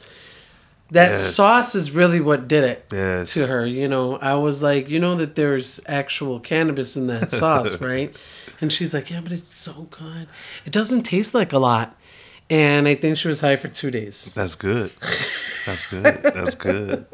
that 0.90 1.12
Yes. 1.12 1.34
sauce 1.34 1.74
is 1.74 1.90
really 1.90 2.20
what 2.20 2.46
did 2.46 2.62
it 2.62 2.84
Yes. 2.92 3.32
to 3.34 3.46
her. 3.48 3.66
You 3.66 3.88
know, 3.88 4.16
I 4.18 4.34
was 4.34 4.62
like, 4.62 4.88
you 4.88 5.00
know 5.00 5.16
that 5.16 5.34
there's 5.34 5.80
actual 5.86 6.38
cannabis 6.38 6.94
in 6.94 7.08
that 7.08 7.32
sauce, 7.32 7.74
right? 7.80 8.14
And 8.60 8.72
she's 8.72 8.94
like, 8.94 9.10
yeah, 9.10 9.20
but 9.20 9.32
it's 9.32 9.52
so 9.52 9.88
good. 9.90 10.28
It 10.64 10.72
doesn't 10.72 11.02
taste 11.02 11.34
like 11.34 11.52
a 11.52 11.58
lot. 11.58 11.96
And 12.48 12.86
I 12.86 12.94
think 12.94 13.16
she 13.16 13.26
was 13.26 13.40
high 13.40 13.56
for 13.56 13.66
two 13.68 13.90
days. 13.90 14.30
That's 14.36 14.54
good. 14.54 14.92
That's 15.66 15.90
good. 15.90 16.04
That's 16.22 16.54
good. 16.54 17.06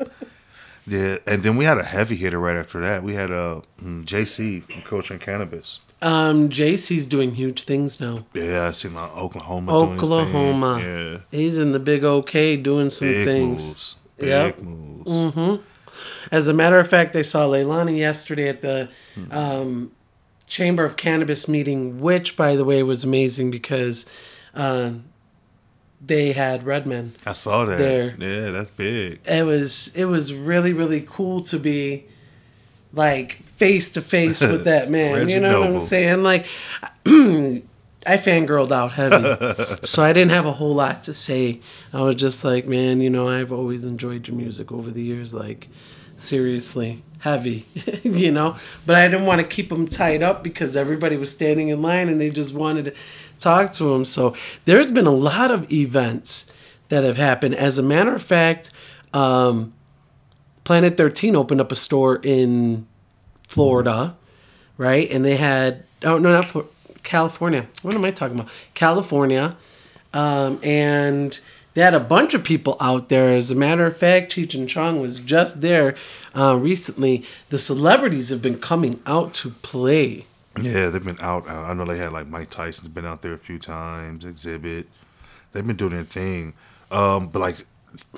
Yeah, 0.90 1.18
and 1.24 1.44
then 1.44 1.56
we 1.56 1.64
had 1.64 1.78
a 1.78 1.84
heavy 1.84 2.16
hitter 2.16 2.40
right 2.40 2.56
after 2.56 2.80
that. 2.80 3.04
We 3.04 3.14
had 3.14 3.30
uh, 3.30 3.60
mm, 3.80 4.04
JC 4.04 4.64
from 4.64 5.14
and 5.14 5.20
Cannabis. 5.20 5.80
Um, 6.02 6.48
JC's 6.48 7.06
doing 7.06 7.36
huge 7.36 7.62
things 7.62 8.00
now. 8.00 8.26
Yeah, 8.34 8.66
I 8.66 8.72
see 8.72 8.88
my 8.88 9.06
Oklahoma. 9.10 9.70
doing 9.70 9.90
his 9.92 10.08
thing. 10.08 10.18
Oklahoma. 10.18 10.80
Yeah, 10.80 11.18
He's 11.30 11.58
in 11.58 11.70
the 11.70 11.78
big 11.78 12.02
OK 12.02 12.56
doing 12.56 12.90
some 12.90 13.06
big 13.06 13.24
things. 13.24 13.68
moves. 13.68 13.96
Big 14.18 14.28
Yep. 14.28 14.56
Mm-hmm. 14.58 15.62
As 16.32 16.48
a 16.48 16.54
matter 16.54 16.80
of 16.80 16.88
fact, 16.88 17.14
I 17.14 17.22
saw 17.22 17.46
Leilani 17.46 17.96
yesterday 17.96 18.48
at 18.48 18.60
the 18.60 18.88
um, 19.30 19.92
Chamber 20.48 20.84
of 20.84 20.96
Cannabis 20.96 21.46
meeting, 21.46 22.00
which, 22.00 22.36
by 22.36 22.56
the 22.56 22.64
way, 22.64 22.82
was 22.82 23.04
amazing 23.04 23.52
because 23.52 24.06
uh, 24.54 24.92
they 26.00 26.32
had 26.32 26.64
Redman. 26.64 27.14
I 27.26 27.34
saw 27.34 27.64
that. 27.66 27.78
There. 27.78 28.14
Yeah, 28.18 28.50
that's 28.50 28.70
big. 28.70 29.20
It 29.24 29.44
was 29.44 29.94
it 29.94 30.06
was 30.06 30.32
really 30.32 30.72
really 30.72 31.04
cool 31.06 31.42
to 31.42 31.58
be 31.58 32.06
like 32.92 33.34
face 33.42 33.92
to 33.92 34.00
face 34.00 34.40
with 34.40 34.64
that 34.64 34.90
man. 34.96 35.28
You 35.28 35.40
know 35.40 35.60
what 35.60 35.70
I'm 35.70 35.78
saying? 35.78 36.22
Like 36.22 36.46
I 38.06 38.16
fangirled 38.16 38.72
out 38.72 38.92
heavy, 38.92 39.76
so 39.86 40.02
I 40.02 40.12
didn't 40.12 40.30
have 40.30 40.46
a 40.46 40.52
whole 40.52 40.74
lot 40.74 41.02
to 41.04 41.14
say. 41.14 41.60
I 41.92 42.00
was 42.00 42.16
just 42.16 42.44
like, 42.44 42.66
man, 42.66 43.00
you 43.00 43.10
know, 43.10 43.28
I've 43.28 43.52
always 43.52 43.84
enjoyed 43.84 44.26
your 44.26 44.36
music 44.36 44.72
over 44.72 44.90
the 44.90 45.02
years. 45.02 45.34
Like, 45.34 45.68
seriously, 46.16 47.02
heavy, 47.18 47.66
you 48.02 48.30
know. 48.30 48.56
But 48.86 48.96
I 48.96 49.06
didn't 49.06 49.26
want 49.26 49.42
to 49.42 49.46
keep 49.46 49.68
them 49.68 49.86
tied 49.86 50.22
up 50.22 50.42
because 50.42 50.76
everybody 50.76 51.16
was 51.18 51.30
standing 51.30 51.68
in 51.68 51.82
line 51.82 52.08
and 52.08 52.18
they 52.18 52.28
just 52.28 52.54
wanted 52.54 52.86
to 52.86 52.94
talk 53.40 53.72
to 53.72 53.92
him. 53.92 54.04
So 54.04 54.36
there's 54.64 54.90
been 54.90 55.06
a 55.06 55.10
lot 55.10 55.50
of 55.50 55.70
events 55.72 56.52
that 56.88 57.02
have 57.04 57.16
happened. 57.16 57.54
As 57.54 57.78
a 57.78 57.82
matter 57.82 58.14
of 58.14 58.22
fact, 58.22 58.70
um, 59.12 59.72
Planet 60.64 60.96
13 60.96 61.34
opened 61.34 61.60
up 61.60 61.72
a 61.72 61.76
store 61.76 62.20
in 62.22 62.86
Florida, 63.48 64.16
right? 64.76 65.10
And 65.10 65.24
they 65.24 65.36
had 65.36 65.84
oh 66.04 66.18
no, 66.18 66.30
not 66.32 66.66
California. 67.02 67.66
What 67.82 67.94
am 67.94 68.04
I 68.04 68.10
talking 68.10 68.38
about? 68.38 68.52
California, 68.74 69.56
um, 70.12 70.60
and 70.62 71.38
they 71.74 71.82
had 71.82 71.94
a 71.94 72.00
bunch 72.00 72.34
of 72.34 72.44
people 72.44 72.76
out 72.80 73.08
there. 73.08 73.34
As 73.34 73.50
a 73.50 73.54
matter 73.54 73.86
of 73.86 73.96
fact, 73.96 74.32
Cheech 74.32 74.54
and 74.54 74.68
Chong 74.68 75.00
was 75.00 75.20
just 75.20 75.60
there 75.60 75.96
uh, 76.36 76.56
recently. 76.56 77.24
The 77.48 77.58
celebrities 77.58 78.28
have 78.30 78.42
been 78.42 78.58
coming 78.58 79.00
out 79.06 79.34
to 79.34 79.50
play. 79.50 80.26
Yeah, 80.60 80.88
they've 80.90 81.04
been 81.04 81.20
out. 81.20 81.48
uh, 81.48 81.62
I 81.62 81.72
know 81.74 81.84
they 81.84 81.98
had 81.98 82.12
like 82.12 82.26
Mike 82.26 82.50
Tyson's 82.50 82.88
been 82.88 83.06
out 83.06 83.22
there 83.22 83.32
a 83.32 83.38
few 83.38 83.58
times. 83.58 84.24
Exhibit. 84.24 84.88
They've 85.52 85.66
been 85.66 85.76
doing 85.76 85.92
their 85.92 86.02
thing. 86.02 86.54
Um, 86.90 87.28
but 87.28 87.40
like, 87.40 87.66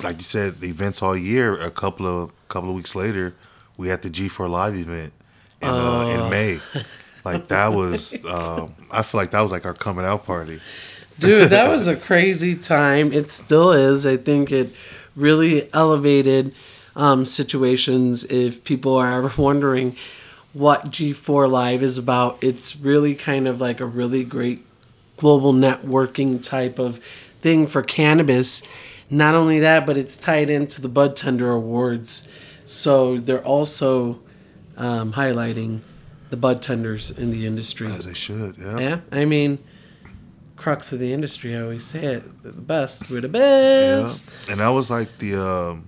like 0.02 0.16
you 0.16 0.22
said, 0.22 0.60
the 0.60 0.68
events 0.68 1.02
all 1.02 1.16
year. 1.16 1.60
A 1.60 1.70
couple 1.70 2.06
of 2.06 2.32
couple 2.48 2.70
of 2.70 2.76
weeks 2.76 2.94
later, 2.94 3.34
we 3.76 3.88
had 3.88 4.02
the 4.02 4.10
G4 4.10 4.48
Live 4.48 4.76
event 4.76 5.12
in 5.60 5.68
uh, 5.68 6.06
in 6.06 6.30
May. 6.30 6.60
Like 7.24 7.46
that 7.48 7.68
was. 7.72 8.24
Um, 8.24 8.74
I 8.90 9.02
feel 9.02 9.20
like 9.20 9.30
that 9.30 9.40
was 9.42 9.52
like 9.52 9.64
our 9.64 9.74
coming 9.74 10.04
out 10.04 10.26
party. 10.26 10.60
Dude, 11.20 11.50
that 11.50 11.70
was 11.70 11.86
a 11.86 11.94
crazy 12.08 12.56
time. 12.56 13.12
It 13.12 13.30
still 13.30 13.70
is. 13.70 14.04
I 14.04 14.16
think 14.16 14.50
it 14.50 14.74
really 15.14 15.72
elevated 15.72 16.52
um, 16.96 17.24
situations. 17.24 18.24
If 18.24 18.64
people 18.64 18.96
are 18.96 19.12
ever 19.12 19.32
wondering 19.40 19.96
what 20.52 20.86
G4 20.90 21.50
Live 21.50 21.82
is 21.82 21.98
about, 21.98 22.38
it's 22.42 22.76
really 22.76 23.14
kind 23.14 23.48
of 23.48 23.60
like 23.60 23.80
a 23.80 23.86
really 23.86 24.24
great 24.24 24.64
global 25.16 25.52
networking 25.52 26.42
type 26.42 26.78
of 26.78 26.98
thing 27.40 27.66
for 27.66 27.82
cannabis. 27.82 28.62
Not 29.08 29.34
only 29.34 29.60
that, 29.60 29.86
but 29.86 29.96
it's 29.96 30.16
tied 30.16 30.50
into 30.50 30.80
the 30.80 30.88
Bud 30.88 31.16
Tender 31.16 31.50
Awards. 31.50 32.28
So 32.64 33.18
they're 33.18 33.44
also 33.44 34.20
um, 34.76 35.12
highlighting 35.14 35.80
the 36.30 36.36
bud 36.36 36.62
tenders 36.62 37.10
in 37.10 37.30
the 37.30 37.46
industry. 37.46 37.88
As 37.88 38.06
they 38.06 38.14
should. 38.14 38.56
Yeah. 38.58 38.78
Yeah, 38.78 39.00
I 39.10 39.26
mean, 39.26 39.58
crux 40.56 40.92
of 40.92 40.98
the 40.98 41.12
industry. 41.12 41.54
I 41.56 41.60
always 41.62 41.84
say 41.84 42.04
it. 42.04 42.42
The 42.42 42.52
best. 42.52 43.10
We're 43.10 43.20
the 43.20 43.28
Yeah. 43.28 44.02
best. 44.02 44.24
And 44.48 44.60
that 44.60 44.68
was 44.68 44.90
like 44.90 45.18
the 45.18 45.34
um, 45.36 45.86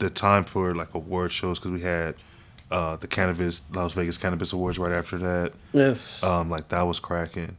the 0.00 0.10
time 0.10 0.42
for 0.44 0.74
like 0.74 0.94
award 0.94 1.30
shows 1.30 1.58
because 1.60 1.70
we 1.70 1.80
had 1.82 2.16
uh, 2.72 2.96
the 2.96 3.06
cannabis 3.06 3.70
Las 3.72 3.92
Vegas 3.92 4.18
Cannabis 4.18 4.52
Awards 4.52 4.78
right 4.78 4.92
after 4.92 5.18
that. 5.18 5.52
Yes. 5.72 6.24
Um, 6.24 6.50
like 6.50 6.68
that 6.70 6.82
was 6.82 6.98
cracking. 6.98 7.56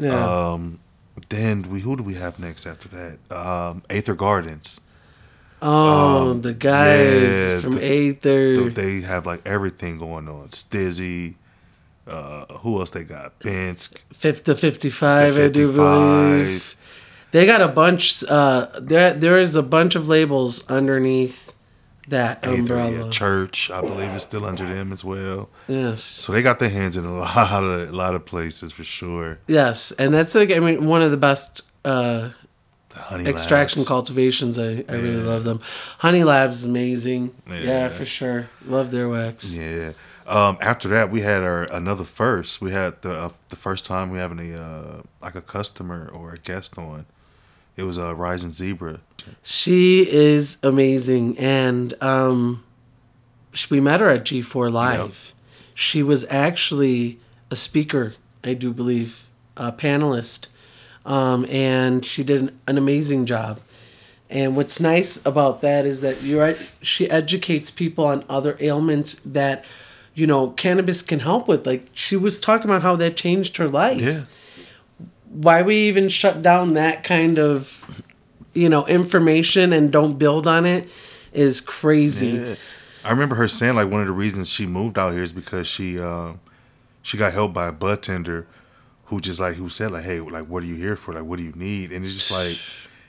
yeah. 0.00 0.14
Um, 0.52 0.80
then 1.28 1.70
we 1.70 1.80
who 1.80 1.94
do 1.96 2.02
we 2.02 2.14
have 2.14 2.40
next 2.40 2.66
after 2.66 2.88
that? 2.88 3.18
Um, 3.36 3.82
Aether 3.88 4.16
Gardens. 4.16 4.80
oh, 5.62 6.34
the 6.34 6.52
guys 6.54 7.52
yeah, 7.52 7.60
from 7.60 7.76
the- 7.76 7.84
Aether. 7.84 8.54
Th- 8.56 8.74
They 8.74 9.00
have 9.02 9.24
like 9.26 9.42
everything 9.46 9.98
going 9.98 10.28
on. 10.28 10.48
Stizzy. 10.48 11.34
Uh, 12.06 12.44
who 12.58 12.78
else 12.80 12.90
they 12.90 13.04
got? 13.04 13.38
Bensk. 13.40 14.02
Fifth 14.12 14.44
the 14.44 14.56
55, 14.56 15.38
I 15.38 15.48
do 15.48 15.72
believe. 15.72 16.76
They 17.30 17.46
got 17.46 17.62
a 17.62 17.68
bunch. 17.68 18.22
Uh, 18.28 18.66
there, 18.80 19.14
there 19.14 19.38
is 19.38 19.56
a 19.56 19.62
bunch 19.62 19.94
of 19.94 20.06
labels 20.06 20.66
underneath 20.68 21.53
that 22.08 22.46
umbrella. 22.46 23.10
Church, 23.10 23.70
I 23.70 23.80
believe, 23.80 24.10
is 24.10 24.22
still 24.22 24.44
under 24.44 24.66
them 24.66 24.92
as 24.92 25.04
well. 25.04 25.48
yes. 25.68 26.02
So 26.02 26.32
they 26.32 26.42
got 26.42 26.58
their 26.58 26.70
hands 26.70 26.96
in 26.96 27.04
a 27.04 27.12
lot 27.16 27.62
of 27.64 27.88
a 27.88 27.92
lot 27.92 28.14
of 28.14 28.24
places 28.24 28.72
for 28.72 28.84
sure. 28.84 29.38
Yes, 29.46 29.92
and 29.92 30.12
that's 30.14 30.34
like 30.34 30.50
I 30.50 30.58
mean 30.60 30.86
one 30.86 31.02
of 31.02 31.10
the 31.10 31.16
best 31.16 31.62
uh, 31.84 32.30
The 33.10 33.28
extraction 33.28 33.80
Labs. 33.80 33.88
cultivations. 33.88 34.58
I, 34.58 34.84
I 34.88 34.94
really 34.96 35.22
love 35.22 35.44
them. 35.44 35.60
Honey 35.98 36.24
Labs 36.24 36.56
is 36.58 36.64
amazing. 36.64 37.34
Yeah. 37.48 37.56
Yeah. 37.60 37.88
for 37.88 38.04
sure. 38.04 38.48
Love 38.66 38.90
their 38.90 39.08
wax. 39.08 39.52
Yeah. 39.54 39.92
Um, 40.26 40.56
after 40.62 40.88
that, 40.88 41.10
we 41.10 41.20
had 41.20 41.42
our 41.42 41.64
another 41.64 42.04
first. 42.04 42.62
We 42.62 42.70
had 42.72 43.02
the 43.02 43.12
uh, 43.12 43.28
the 43.50 43.56
first 43.56 43.84
time 43.84 44.10
we 44.10 44.18
having 44.18 44.38
a 44.52 44.58
uh, 44.58 45.02
like 45.20 45.34
a 45.34 45.42
customer 45.42 46.08
or 46.12 46.32
a 46.34 46.38
guest 46.38 46.78
on. 46.78 47.04
It 47.76 47.82
was 47.82 47.98
a 47.98 48.08
uh, 48.08 48.12
Rising 48.12 48.52
Zebra. 48.52 49.00
She 49.42 50.08
is 50.08 50.58
amazing, 50.62 51.38
and 51.38 51.94
um, 52.02 52.62
we 53.70 53.80
met 53.80 54.00
her 54.00 54.08
at 54.08 54.24
G4 54.24 54.70
Live. 54.70 54.98
Yep. 54.98 55.68
She 55.74 56.02
was 56.02 56.26
actually 56.30 57.18
a 57.50 57.56
speaker, 57.56 58.14
I 58.44 58.54
do 58.54 58.72
believe, 58.72 59.26
a 59.56 59.72
panelist, 59.72 60.46
um, 61.04 61.46
and 61.48 62.04
she 62.04 62.22
did 62.22 62.42
an, 62.42 62.60
an 62.66 62.78
amazing 62.78 63.26
job. 63.26 63.60
And 64.30 64.56
what's 64.56 64.80
nice 64.80 65.24
about 65.26 65.60
that 65.62 65.84
is 65.84 66.00
that 66.00 66.22
you're 66.22 66.40
right, 66.40 66.70
she 66.80 67.08
educates 67.10 67.70
people 67.70 68.04
on 68.04 68.24
other 68.28 68.56
ailments 68.60 69.14
that 69.20 69.64
you 70.14 70.26
know 70.26 70.50
cannabis 70.50 71.02
can 71.02 71.20
help 71.20 71.48
with. 71.48 71.66
Like 71.66 71.84
she 71.92 72.16
was 72.16 72.40
talking 72.40 72.70
about 72.70 72.82
how 72.82 72.96
that 72.96 73.16
changed 73.16 73.56
her 73.58 73.68
life 73.68 74.00
Yeah. 74.00 74.22
Why 75.34 75.62
we 75.62 75.88
even 75.88 76.08
shut 76.08 76.42
down 76.42 76.74
that 76.74 77.02
kind 77.02 77.38
of 77.38 78.02
you 78.54 78.68
know 78.68 78.86
information 78.86 79.72
and 79.72 79.90
don't 79.90 80.18
build 80.18 80.46
on 80.46 80.64
it 80.64 80.88
is 81.32 81.60
crazy. 81.60 82.28
Yeah. 82.28 82.54
I 83.04 83.10
remember 83.10 83.34
her 83.34 83.48
saying 83.48 83.74
like 83.74 83.90
one 83.90 84.00
of 84.00 84.06
the 84.06 84.12
reasons 84.12 84.48
she 84.48 84.66
moved 84.66 84.98
out 84.98 85.12
here 85.12 85.22
is 85.22 85.32
because 85.32 85.66
she 85.66 85.98
um 85.98 86.40
she 87.02 87.18
got 87.18 87.32
helped 87.32 87.52
by 87.52 87.66
a 87.66 87.72
bud 87.72 88.02
tender 88.02 88.46
who 89.06 89.20
just 89.20 89.40
like 89.40 89.56
who 89.56 89.68
said 89.68 89.90
like 89.90 90.04
hey 90.04 90.20
like 90.20 90.46
what 90.46 90.62
are 90.62 90.66
you 90.66 90.76
here 90.76 90.96
for? 90.96 91.12
Like 91.12 91.24
what 91.24 91.38
do 91.38 91.42
you 91.42 91.52
need? 91.52 91.92
And 91.92 92.04
it's 92.04 92.14
just 92.14 92.30
like 92.30 92.56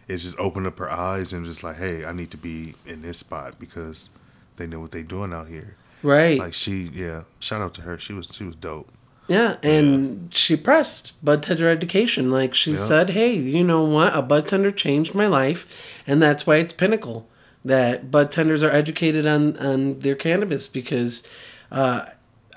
it 0.08 0.18
just 0.18 0.40
opened 0.40 0.68
up 0.68 0.78
her 0.80 0.90
eyes 0.90 1.32
and 1.32 1.46
just 1.46 1.64
like 1.64 1.78
hey 1.78 2.06
I 2.06 2.12
need 2.12 2.32
to 2.32 2.38
be 2.38 2.74
in 2.88 3.04
this 3.04 3.20
spot 3.20 3.60
because 3.60 4.10
they 4.58 4.66
know 4.66 4.80
what 4.80 4.92
they're 4.92 5.04
doing 5.04 5.32
out 5.32 5.48
here. 5.48 5.76
Right. 6.02 6.40
Like 6.40 6.56
she 6.56 6.90
yeah 6.94 7.24
shout 7.40 7.62
out 7.62 7.76
to 7.76 7.82
her. 7.82 8.00
She 8.00 8.14
was 8.14 8.30
she 8.34 8.44
was 8.44 8.56
dope 8.56 8.90
yeah 9.28 9.58
and 9.64 10.34
she 10.34 10.56
pressed 10.56 11.14
bud 11.24 11.42
tender 11.44 11.68
education 11.68 12.30
like 12.30 12.54
she 12.54 12.72
Yeah. 12.72 12.78
said 12.78 13.10
hey 13.12 13.34
you 13.36 13.64
know 13.64 13.84
what? 13.84 14.16
A 14.16 14.22
bud 14.22 14.46
tender 14.48 14.72
changed 14.72 15.16
my 15.16 15.28
life 15.28 15.66
and 16.06 16.22
that's 16.22 16.46
why 16.46 16.58
it's 16.58 16.74
pinnacle 16.74 17.28
that 17.64 18.12
bud 18.12 18.30
tenders 18.32 18.62
are 18.64 18.72
educated 18.72 19.26
on 19.26 19.58
on 19.58 20.00
their 20.00 20.16
cannabis 20.16 20.68
because 20.68 21.24
uh 21.72 22.06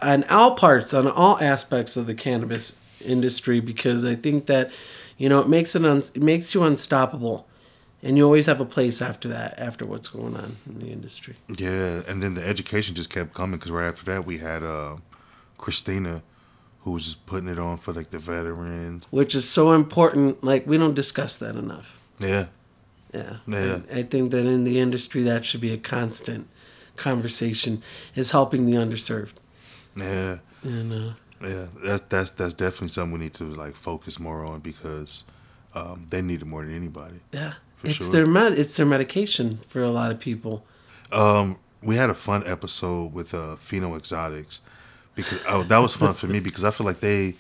on 0.03 0.25
all 0.25 0.55
parts 0.55 0.93
on 0.95 1.09
all 1.09 1.39
aspects 1.41 1.97
of 1.97 2.07
the 2.07 2.15
cannabis 2.15 2.79
industry 3.05 3.61
because 3.61 4.05
i 4.05 4.15
think 4.15 4.47
that 4.47 4.71
you 5.17 5.29
know 5.29 5.41
it 5.41 5.49
makes 5.49 5.75
it 5.75 5.85
un- 5.85 6.03
it 6.15 6.23
makes 6.23 6.55
you 6.55 6.63
unstoppable 6.63 7.47
and 8.03 8.17
you 8.17 8.25
always 8.25 8.47
have 8.47 8.61
a 8.61 8.65
place 8.65 9.01
after 9.03 9.27
that 9.29 9.59
after 9.59 9.85
what's 9.87 10.07
going 10.09 10.37
on 10.37 10.57
in 10.69 10.79
the 10.79 10.87
industry. 10.93 11.35
Yeah, 11.59 12.03
and 12.07 12.23
then 12.23 12.35
the 12.35 12.47
education 12.47 12.95
just 12.95 13.11
kept 13.11 13.35
coming 13.35 13.59
because 13.59 13.73
right 13.73 13.89
after 13.89 14.05
that 14.13 14.25
we 14.25 14.39
had 14.39 14.63
uh, 14.63 14.99
Christina, 15.57 16.23
who 16.89 16.95
was 16.95 17.05
just 17.05 17.27
putting 17.27 17.49
it 17.51 17.59
on 17.59 17.77
for 17.77 17.93
like 17.93 18.09
the 18.11 18.19
veterans. 18.19 19.07
which 19.11 19.35
is 19.35 19.49
so 19.49 19.73
important 19.73 20.43
like 20.43 20.67
we 20.67 20.79
don't 20.79 20.95
discuss 20.95 21.37
that 21.39 21.55
enough 21.55 21.89
Yeah, 22.19 22.47
Yeah. 23.13 23.37
Yeah. 23.47 23.81
I, 23.95 23.99
I 23.99 24.03
think 24.03 24.31
that 24.33 24.47
in 24.47 24.65
the 24.65 24.81
industry 24.81 25.23
that 25.25 25.45
should 25.45 25.61
be 25.61 25.73
a 25.73 25.79
constant 25.79 26.49
conversation 26.97 27.83
is 28.15 28.31
helping 28.33 28.67
the 28.67 28.73
underserved. 28.75 29.35
Yeah, 29.97 30.39
And 30.63 30.93
uh, 30.93 31.13
yeah. 31.43 31.67
That 31.85 32.11
that's 32.11 32.31
that's 32.33 32.55
definitely 32.55 32.89
something 32.89 33.13
we 33.19 33.25
need 33.25 33.35
to 33.35 33.45
like 33.45 33.77
focus 33.77 34.19
more 34.19 34.45
on 34.45 34.61
because 34.61 35.25
um, 35.75 36.07
they 36.11 36.23
need 36.23 36.41
it 36.43 36.47
more 36.47 36.65
than 36.65 36.75
anybody. 36.75 37.21
yeah, 37.33 37.55
For 37.77 37.87
it's 37.89 37.97
sure. 37.97 38.13
their 38.13 38.27
med- 38.27 38.59
it's 38.59 38.77
their 38.77 38.87
medication 38.87 39.59
for 39.59 39.83
a 39.83 39.91
lot 39.91 40.11
of 40.13 40.19
people. 40.21 40.65
Um, 41.13 41.57
we 41.83 41.95
had 41.97 42.11
a 42.11 42.15
fun 42.15 42.43
episode 42.47 43.13
with 43.15 43.33
uh, 43.35 43.57
Pheno 43.67 43.97
Exotics 43.97 44.61
because 45.19 45.41
oh, 45.49 45.63
that 45.65 45.79
was 45.79 45.95
fun 45.95 46.15
for 46.15 46.27
me 46.29 46.41
because 46.41 46.65
I 46.65 46.71
feel 46.71 46.87
like 46.87 47.01
they 47.01 47.35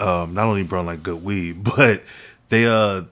um, 0.00 0.34
not 0.34 0.46
only 0.46 0.62
brought 0.62 0.86
like 0.86 1.02
good 1.02 1.24
weed, 1.24 1.64
but 1.76 2.02
they 2.50 2.66
uh 2.66 3.02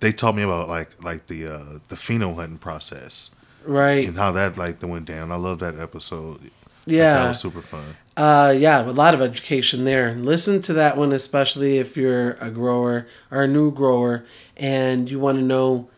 they 0.00 0.12
taught 0.12 0.34
me 0.34 0.42
about 0.42 0.68
like 0.68 1.02
like 1.02 1.26
the 1.28 1.46
uh, 1.46 1.78
the 1.88 1.96
pheno 1.96 2.34
hunting 2.34 2.58
process 2.58 3.30
Right. 3.64 4.06
and 4.08 4.16
how 4.16 4.32
that 4.32 4.56
like 4.58 4.82
went 4.82 5.06
down. 5.06 5.30
I 5.32 5.36
love 5.36 5.58
that 5.60 5.78
episode. 5.78 6.40
Like, 6.42 6.52
Yeah. 6.86 7.14
that 7.14 7.28
was 7.28 7.40
super 7.40 7.60
fun. 7.62 7.96
Uh, 8.16 8.54
yeah, 8.56 8.82
a 8.82 8.90
lot 8.90 9.14
of 9.14 9.20
education 9.22 9.84
there. 9.84 10.14
Listen 10.14 10.60
to 10.62 10.72
that 10.74 10.96
one, 10.96 11.12
especially 11.12 11.78
if 11.78 11.96
you're 11.96 12.32
a 12.32 12.50
grower 12.50 13.06
or 13.30 13.42
a 13.44 13.46
new 13.48 13.70
grower 13.70 14.24
and 14.56 15.10
you 15.10 15.18
want 15.18 15.38
to 15.38 15.42
know, 15.44 15.88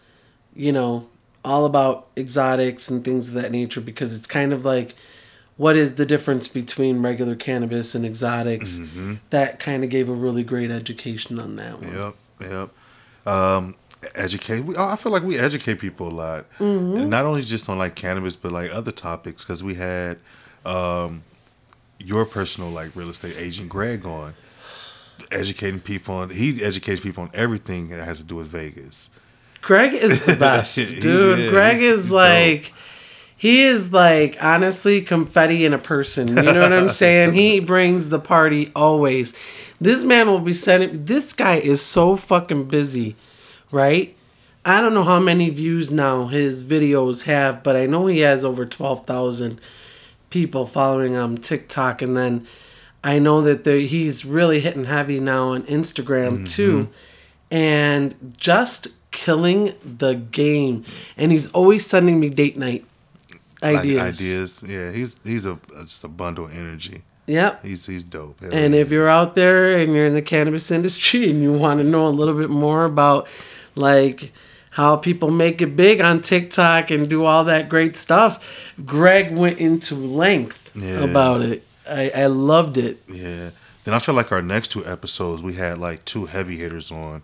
you 0.55 0.71
know, 0.73 1.09
all 1.45 1.65
about 1.65 2.09
exotics 2.17 2.89
and 2.91 3.05
things 3.05 3.29
of 3.29 3.35
that 3.35 3.51
nature 3.51 3.81
because 3.81 4.17
it's 4.17 4.27
kind 4.27 4.53
of 4.53 4.65
like 4.65 4.95
what 5.63 5.77
is 5.77 5.95
the 5.95 6.05
difference 6.05 6.49
between 6.49 7.03
regular 7.03 7.37
cannabis 7.37 7.95
and 7.95 8.05
exotics. 8.05 8.81
That 9.31 9.61
kind 9.61 9.85
of 9.85 9.91
gave 9.91 10.09
a 10.09 10.13
really 10.13 10.43
great 10.43 10.73
education 10.73 11.39
on 11.39 11.55
that 11.55 11.81
one. 11.81 11.95
Yep, 11.95 12.15
yep. 12.41 13.33
Um, 13.33 13.77
educate. 14.17 14.65
We, 14.65 14.77
I 14.77 14.97
feel 14.97 15.13
like 15.13 15.23
we 15.23 15.39
educate 15.39 15.77
people 15.77 16.09
a 16.09 16.11
lot, 16.11 16.47
and 16.59 17.09
not 17.09 17.27
only 17.27 17.43
just 17.43 17.69
on 17.69 17.79
like 17.79 17.95
cannabis, 17.95 18.35
but 18.35 18.51
like 18.51 18.75
other 18.75 18.91
topics. 18.91 19.45
Because 19.45 19.63
we 19.63 19.75
had 19.75 20.19
um, 20.67 21.23
your 22.01 22.25
personal 22.25 22.71
like 22.71 22.97
real 22.97 23.11
estate 23.11 23.37
agent 23.39 23.69
Greg 23.69 24.05
on, 24.05 24.35
educating 25.31 25.79
people 25.79 26.17
on. 26.17 26.31
He 26.31 26.61
educates 26.61 27.01
people 27.01 27.23
on 27.23 27.31
everything 27.35 27.91
that 27.91 28.05
has 28.05 28.19
to 28.19 28.27
do 28.27 28.35
with 28.35 28.49
Vegas. 28.49 29.11
Greg 29.61 29.95
is 29.95 30.25
the 30.25 30.35
best, 30.41 30.75
dude. 30.75 31.39
yeah, 31.39 31.51
Greg 31.51 31.81
is 31.81 32.11
like, 32.11 32.75
he 33.43 33.63
is 33.63 33.93
like 33.93 34.37
honestly 34.41 35.03
confetti 35.03 35.65
in 35.65 35.75
a 35.75 35.79
person. 35.79 36.29
You 36.29 36.45
know 36.45 36.61
what 36.61 36.73
I'm 36.73 36.89
saying? 37.03 37.33
he 37.33 37.59
brings 37.59 38.09
the 38.09 38.21
party 38.21 38.71
always. 38.77 39.37
This 39.81 40.05
man 40.05 40.29
will 40.29 40.39
be 40.39 40.53
sending. 40.53 41.07
This 41.07 41.33
guy 41.33 41.57
is 41.57 41.83
so 41.83 42.17
fucking 42.17 42.67
busy, 42.67 43.17
right? 43.73 44.17
I 44.65 44.81
don't 44.81 44.95
know 44.95 45.03
how 45.03 45.19
many 45.19 45.51
views 45.51 45.91
now 45.91 46.29
his 46.29 46.63
videos 46.63 47.25
have, 47.25 47.65
but 47.65 47.75
I 47.75 47.87
know 47.87 48.07
he 48.07 48.21
has 48.21 48.45
over 48.45 48.65
twelve 48.65 49.07
thousand 49.07 49.61
people 50.31 50.65
following 50.65 51.17
on 51.17 51.37
TikTok, 51.37 52.01
and 52.01 52.17
then 52.17 52.47
I 53.03 53.19
know 53.19 53.41
that 53.41 53.65
there, 53.65 53.81
he's 53.81 54.25
really 54.25 54.61
hitting 54.61 54.85
heavy 54.85 55.19
now 55.19 55.49
on 55.49 55.65
Instagram 55.65 56.31
mm-hmm. 56.31 56.45
too, 56.45 56.91
and 57.51 58.35
just 58.37 58.87
killing 59.11 59.75
the 59.85 60.15
game. 60.15 60.85
And 61.17 61.33
he's 61.33 61.51
always 61.51 61.85
sending 61.85 62.21
me 62.21 62.31
date 62.31 62.57
night 62.57 62.85
Like, 63.63 63.79
ideas. 63.79 64.21
ideas. 64.21 64.65
Yeah, 64.67 64.91
he's 64.91 65.17
he's 65.25 65.47
a 65.47 65.59
just 65.83 66.05
a 66.05 66.09
bundle 66.09 66.47
of 66.47 66.53
energy. 66.57 67.03
Yep. 67.27 67.65
He's 67.65 67.87
he's 67.87 68.03
dope. 68.03 68.41
Hell 68.41 68.51
And 68.53 68.75
yeah. 68.75 68.81
if 68.81 68.91
you're 68.91 69.09
out 69.09 69.35
there 69.37 69.79
and 69.79 69.95
you're 69.95 70.07
in 70.07 70.15
the 70.15 70.23
cannabis 70.23 70.71
industry 70.71 71.31
and 71.31 71.41
you 71.43 71.53
want 71.53 71.79
to 71.81 71.85
know 71.85 72.07
a 72.07 72.11
little 72.11 72.35
bit 72.35 72.51
more 72.51 72.85
about 72.85 73.29
like 73.77 74.33
how 74.71 74.97
people 74.97 75.31
make 75.31 75.63
it 75.63 75.77
big 75.77 76.01
on 76.01 76.21
TikTok 76.21 76.91
and 76.91 77.09
do 77.09 77.25
all 77.25 77.45
that 77.45 77.69
great 77.69 77.95
stuff, 77.95 78.73
Greg 78.85 79.37
went 79.37 79.59
into 79.59 79.95
length 79.95 80.73
Yeah. 80.75 81.05
about 81.05 81.43
it. 81.43 81.63
I, 81.89 82.11
I 82.11 82.27
loved 82.27 82.77
it. 82.79 83.03
Yeah. 83.09 83.51
Then 83.85 83.95
I 83.95 83.99
feel 83.99 84.15
like 84.15 84.33
our 84.33 84.43
next 84.43 84.69
two 84.73 84.85
episodes 84.87 85.43
we 85.43 85.55
had 85.55 85.79
like 85.79 86.05
two 86.05 86.27
heavy 86.27 86.57
hitters 86.57 86.91
on. 86.91 87.23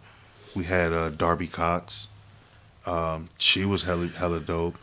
We 0.55 0.65
had 0.65 0.93
uh, 0.93 1.11
Darby 1.11 1.47
Cox. 1.49 2.09
Um, 2.87 3.29
she 3.39 3.65
was 3.65 3.83
hella 3.83 4.07
hella 4.09 4.41
dope. 4.41 4.79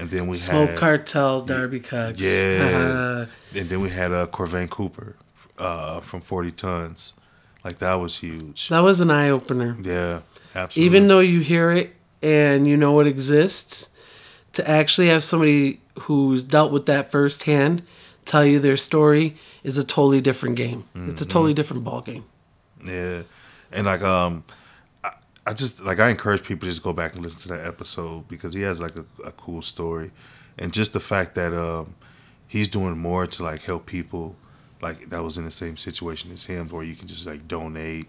And 0.00 0.08
then 0.10 0.26
we 0.28 0.36
Smoke 0.36 0.70
had 0.70 0.78
cartels, 0.78 1.44
Darby 1.44 1.80
Cox. 1.80 2.18
Yeah. 2.18 3.26
and 3.54 3.68
then 3.68 3.80
we 3.80 3.90
had 3.90 4.12
uh, 4.12 4.26
Corvain 4.28 4.68
Cooper 4.70 5.14
uh, 5.58 6.00
from 6.00 6.20
Forty 6.22 6.50
Tons. 6.50 7.12
Like 7.64 7.78
that 7.78 7.94
was 7.94 8.16
huge. 8.18 8.68
that 8.70 8.80
was 8.80 9.00
an 9.00 9.10
eye 9.10 9.28
opener. 9.28 9.76
Yeah, 9.82 10.20
absolutely. 10.54 10.86
Even 10.86 11.08
though 11.08 11.20
you 11.20 11.40
hear 11.40 11.70
it 11.70 11.94
and 12.22 12.66
you 12.66 12.76
know 12.78 12.98
it 13.00 13.06
exists, 13.06 13.90
to 14.52 14.68
actually 14.68 15.08
have 15.08 15.22
somebody 15.22 15.80
who's 16.00 16.44
dealt 16.44 16.72
with 16.72 16.86
that 16.86 17.10
firsthand 17.10 17.82
tell 18.24 18.44
you 18.44 18.58
their 18.58 18.76
story 18.78 19.36
is 19.62 19.76
a 19.76 19.84
totally 19.84 20.20
different 20.22 20.56
game. 20.56 20.84
It's 20.94 21.20
a 21.20 21.24
Mm-hmm. 21.24 21.30
totally 21.30 21.54
different 21.54 21.84
ball 21.84 22.00
game. 22.00 22.24
Yeah, 22.84 23.22
and 23.72 23.86
like 23.86 24.02
um, 24.02 24.44
I, 25.46 25.52
just 25.54 25.82
like 25.84 25.98
I 26.00 26.10
encourage 26.10 26.42
people 26.42 26.60
to 26.60 26.70
just 26.70 26.82
go 26.82 26.92
back 26.92 27.14
and 27.14 27.22
listen 27.22 27.50
to 27.50 27.56
that 27.56 27.66
episode 27.66 28.28
because 28.28 28.52
he 28.52 28.62
has 28.62 28.80
like 28.80 28.96
a, 28.96 29.04
a 29.24 29.32
cool 29.32 29.62
story, 29.62 30.10
and 30.58 30.72
just 30.72 30.92
the 30.92 31.00
fact 31.00 31.34
that 31.36 31.54
um, 31.54 31.94
he's 32.46 32.68
doing 32.68 32.98
more 32.98 33.26
to 33.26 33.42
like 33.42 33.62
help 33.62 33.86
people 33.86 34.36
like 34.82 35.08
that 35.10 35.22
was 35.22 35.38
in 35.38 35.44
the 35.44 35.50
same 35.50 35.76
situation 35.76 36.30
as 36.32 36.44
him, 36.44 36.68
where 36.68 36.84
you 36.84 36.94
can 36.94 37.08
just 37.08 37.26
like 37.26 37.48
donate, 37.48 38.06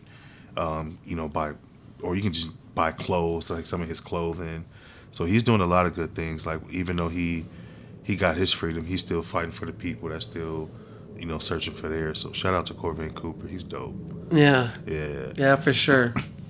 um, 0.57 0.97
you 1.05 1.15
know, 1.15 1.29
buy, 1.29 1.53
or 2.01 2.15
you 2.15 2.21
can 2.21 2.33
just 2.33 2.51
buy 2.75 2.91
clothes 2.91 3.49
like 3.49 3.65
some 3.65 3.81
of 3.81 3.87
his 3.87 3.99
clothing. 3.99 4.65
So 5.11 5.25
he's 5.25 5.43
doing 5.43 5.61
a 5.61 5.65
lot 5.65 5.85
of 5.85 5.95
good 5.95 6.13
things. 6.15 6.45
Like 6.45 6.59
even 6.71 6.97
though 6.97 7.09
he 7.09 7.45
he 8.03 8.15
got 8.15 8.35
his 8.35 8.51
freedom, 8.51 8.85
he's 8.85 9.01
still 9.01 9.21
fighting 9.21 9.51
for 9.51 9.65
the 9.65 9.73
people 9.73 10.09
that 10.09 10.21
still. 10.21 10.69
You 11.17 11.27
know, 11.27 11.37
searching 11.37 11.75
for 11.75 11.87
theirs. 11.87 12.19
So 12.21 12.31
shout 12.31 12.55
out 12.55 12.65
to 12.67 12.73
Corvain 12.73 13.13
Cooper. 13.13 13.47
He's 13.47 13.63
dope. 13.63 13.93
Yeah. 14.31 14.71
Yeah. 14.87 15.33
Yeah, 15.35 15.55
for 15.55 15.71
sure. 15.71 16.15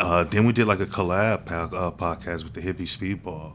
Uh, 0.00 0.24
then 0.24 0.46
we 0.46 0.52
did 0.52 0.66
like 0.66 0.80
a 0.80 0.86
collab 0.86 1.44
po- 1.46 1.76
uh, 1.76 1.90
podcast 1.90 2.42
with 2.44 2.54
the 2.54 2.60
hippie 2.60 2.88
speedball. 2.88 3.54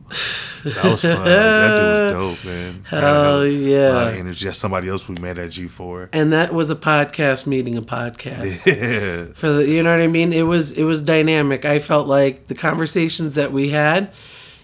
That 0.63 0.83
was 0.83 1.01
fun. 1.01 1.15
Like, 1.17 1.25
that 1.25 1.77
dude 1.77 2.03
was 2.03 2.11
dope, 2.11 2.45
man. 2.45 2.83
Had 2.89 3.03
a 3.03 3.07
Hell 3.07 3.23
hell- 3.23 3.45
yeah. 3.47 3.91
A 3.91 3.93
lot 3.93 4.07
of 4.07 4.15
energy. 4.15 4.45
That's 4.45 4.57
somebody 4.59 4.87
else 4.87 5.07
we 5.09 5.15
met 5.15 5.37
at 5.37 5.49
G4. 5.49 6.09
And 6.13 6.33
that 6.33 6.53
was 6.53 6.69
a 6.69 6.75
podcast 6.75 7.45
meeting 7.47 7.77
a 7.77 7.81
podcast. 7.81 8.65
Yeah. 8.75 9.33
for 9.35 9.49
the 9.49 9.67
you 9.67 9.83
know 9.83 9.91
what 9.91 10.01
I 10.01 10.07
mean. 10.07 10.33
It 10.33 10.43
was 10.43 10.71
it 10.71 10.83
was 10.83 11.01
dynamic. 11.01 11.65
I 11.65 11.79
felt 11.79 12.07
like 12.07 12.47
the 12.47 12.55
conversations 12.55 13.35
that 13.35 13.51
we 13.51 13.69
had, 13.69 14.11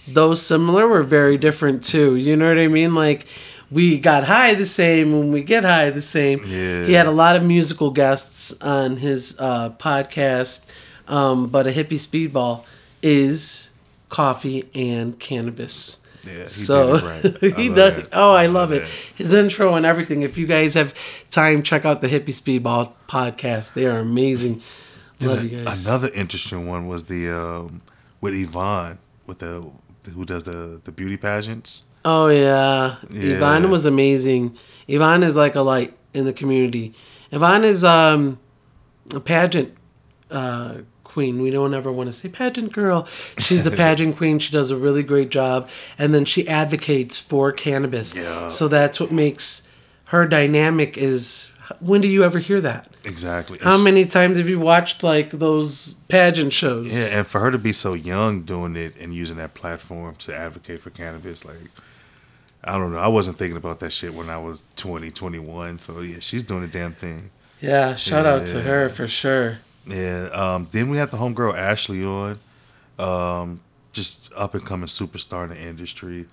those 0.08 0.42
similar 0.42 0.88
were 0.88 1.04
very 1.04 1.38
different 1.38 1.84
too. 1.84 2.16
You 2.16 2.36
know 2.36 2.48
what 2.48 2.58
I 2.60 2.68
mean? 2.68 2.96
Like 2.96 3.28
we 3.70 4.00
got 4.00 4.24
high 4.26 4.54
the 4.56 4.66
same 4.66 5.14
when 5.14 5.32
we 5.32 5.44
get 5.44 5.64
high 5.64 5.90
the 5.92 6.02
same. 6.02 6.40
Yeah. 6.46 6.86
He 6.88 6.94
had 6.94 7.06
a 7.08 7.12
lot 7.12 7.36
of 7.36 7.44
musical 7.44 7.92
guests 7.92 8.54
on 8.62 8.98
his 8.98 9.38
uh, 9.40 9.70
podcast, 9.72 10.66
um, 11.08 11.48
but 11.48 11.68
a 11.68 11.72
hippie 11.72 12.00
speedball 12.00 12.64
is 13.02 13.72
coffee 14.10 14.70
and 14.76 15.20
cannabis. 15.20 15.98
Yeah, 16.26 16.42
he 16.42 16.46
so 16.48 17.00
did 17.00 17.04
it 17.26 17.42
right. 17.44 17.54
He 17.58 17.70
does. 17.70 18.00
it. 18.04 18.10
Oh, 18.14 18.32
I 18.32 18.44
I 18.44 18.46
love 18.46 18.70
love 18.70 18.72
it. 18.74 18.84
it. 18.84 18.90
His 19.16 19.34
intro 19.34 19.74
and 19.74 19.86
everything. 19.86 20.22
If 20.22 20.38
you 20.38 20.46
guys 20.46 20.76
have 20.76 20.94
time, 21.30 21.64
check 21.64 21.84
out 21.86 22.02
the 22.02 22.08
Hippie 22.08 22.26
Speedball 22.28 22.92
podcast. 23.08 23.74
They 23.74 23.88
are 23.88 23.98
amazing. 24.00 24.62
Love 25.20 25.44
you 25.44 25.64
guys. 25.64 25.86
Another 25.86 26.10
interesting 26.14 26.68
one 26.68 26.88
was 26.88 27.06
the 27.06 27.30
um, 27.30 27.82
with 28.22 28.34
Yvonne 28.34 29.00
with 29.26 29.40
the 29.40 29.66
who 30.14 30.26
does 30.26 30.44
the 30.44 30.80
the 30.84 30.92
beauty 30.92 31.18
pageants. 31.18 31.86
Oh 32.06 32.28
yeah. 32.28 32.98
Yeah. 33.10 33.36
Yvonne 33.36 33.70
was 33.72 33.86
amazing. 33.86 34.58
Yvonne 34.88 35.24
is 35.24 35.36
like 35.36 35.56
a 35.56 35.62
light 35.62 35.96
in 36.14 36.26
the 36.26 36.34
community. 36.34 36.94
Yvonne 37.32 37.64
is 37.64 37.84
um 37.84 38.40
a 39.16 39.20
pageant 39.20 39.74
uh 40.32 40.82
queen. 41.04 41.42
We 41.42 41.50
don't 41.52 41.74
ever 41.74 41.92
want 41.92 42.08
to 42.08 42.14
say 42.14 42.30
pageant 42.30 42.72
girl. 42.72 43.06
She's 43.38 43.68
a 43.68 43.72
pageant 43.72 44.16
queen. 44.22 44.40
She 44.40 44.52
does 44.52 44.72
a 44.72 44.78
really 44.78 45.04
great 45.04 45.30
job. 45.30 45.70
And 45.98 46.14
then 46.14 46.24
she 46.24 46.48
advocates 46.48 47.20
for 47.20 47.52
cannabis. 47.52 48.16
Yeah. 48.16 48.48
So 48.48 48.70
that's 48.70 48.98
what 49.00 49.12
makes 49.12 49.68
her 50.06 50.26
dynamic 50.26 50.98
is 50.98 51.52
when 51.80 52.00
do 52.02 52.08
you 52.08 52.24
ever 52.24 52.40
hear 52.40 52.62
that? 52.62 52.88
Exactly. 53.04 53.58
How 53.62 53.76
And 53.76 53.84
many 53.84 54.06
times 54.06 54.38
have 54.38 54.48
you 54.48 54.60
watched 54.60 55.04
like 55.04 55.32
those 55.32 55.96
pageant 56.08 56.54
shows? 56.54 56.88
Yeah, 56.88 57.18
and 57.20 57.28
for 57.28 57.40
her 57.40 57.52
to 57.52 57.58
be 57.58 57.72
so 57.74 57.94
young 57.94 58.42
doing 58.44 58.76
it 58.76 58.96
and 59.00 59.14
using 59.14 59.38
that 59.38 59.54
platform 59.54 60.16
to 60.16 60.36
advocate 60.36 60.82
for 60.82 60.92
cannabis, 60.92 61.44
like, 61.46 61.58
I 62.64 62.78
don't 62.78 62.92
know. 62.92 63.00
I 63.00 63.08
wasn't 63.08 63.38
thinking 63.38 63.58
about 63.58 63.80
that 63.82 63.92
shit 63.92 64.14
when 64.14 64.30
I 64.30 64.38
was 64.38 64.66
20, 64.76 65.12
21. 65.12 65.80
So, 65.80 66.02
yeah, 66.02 66.18
she's 66.20 66.44
doing 66.44 66.62
the 66.62 66.68
damn 66.68 66.94
thing. 66.94 67.32
Yeah, 67.60 67.96
shout 67.96 68.26
out 68.26 68.46
to 68.48 68.62
her 68.62 68.90
for 68.90 69.08
sure. 69.08 69.60
Yeah. 69.86 70.30
Um, 70.34 70.68
then 70.72 70.90
we 70.90 70.98
had 70.98 71.12
the 71.12 71.18
homegirl 71.18 71.58
Ashley 71.58 72.04
on, 72.06 72.40
um, 73.00 73.62
just 73.94 74.32
up 74.36 74.54
and 74.54 74.66
coming 74.66 74.88
superstar 74.88 75.44
in 75.46 75.50
the 75.52 75.62
industry. 75.62 76.26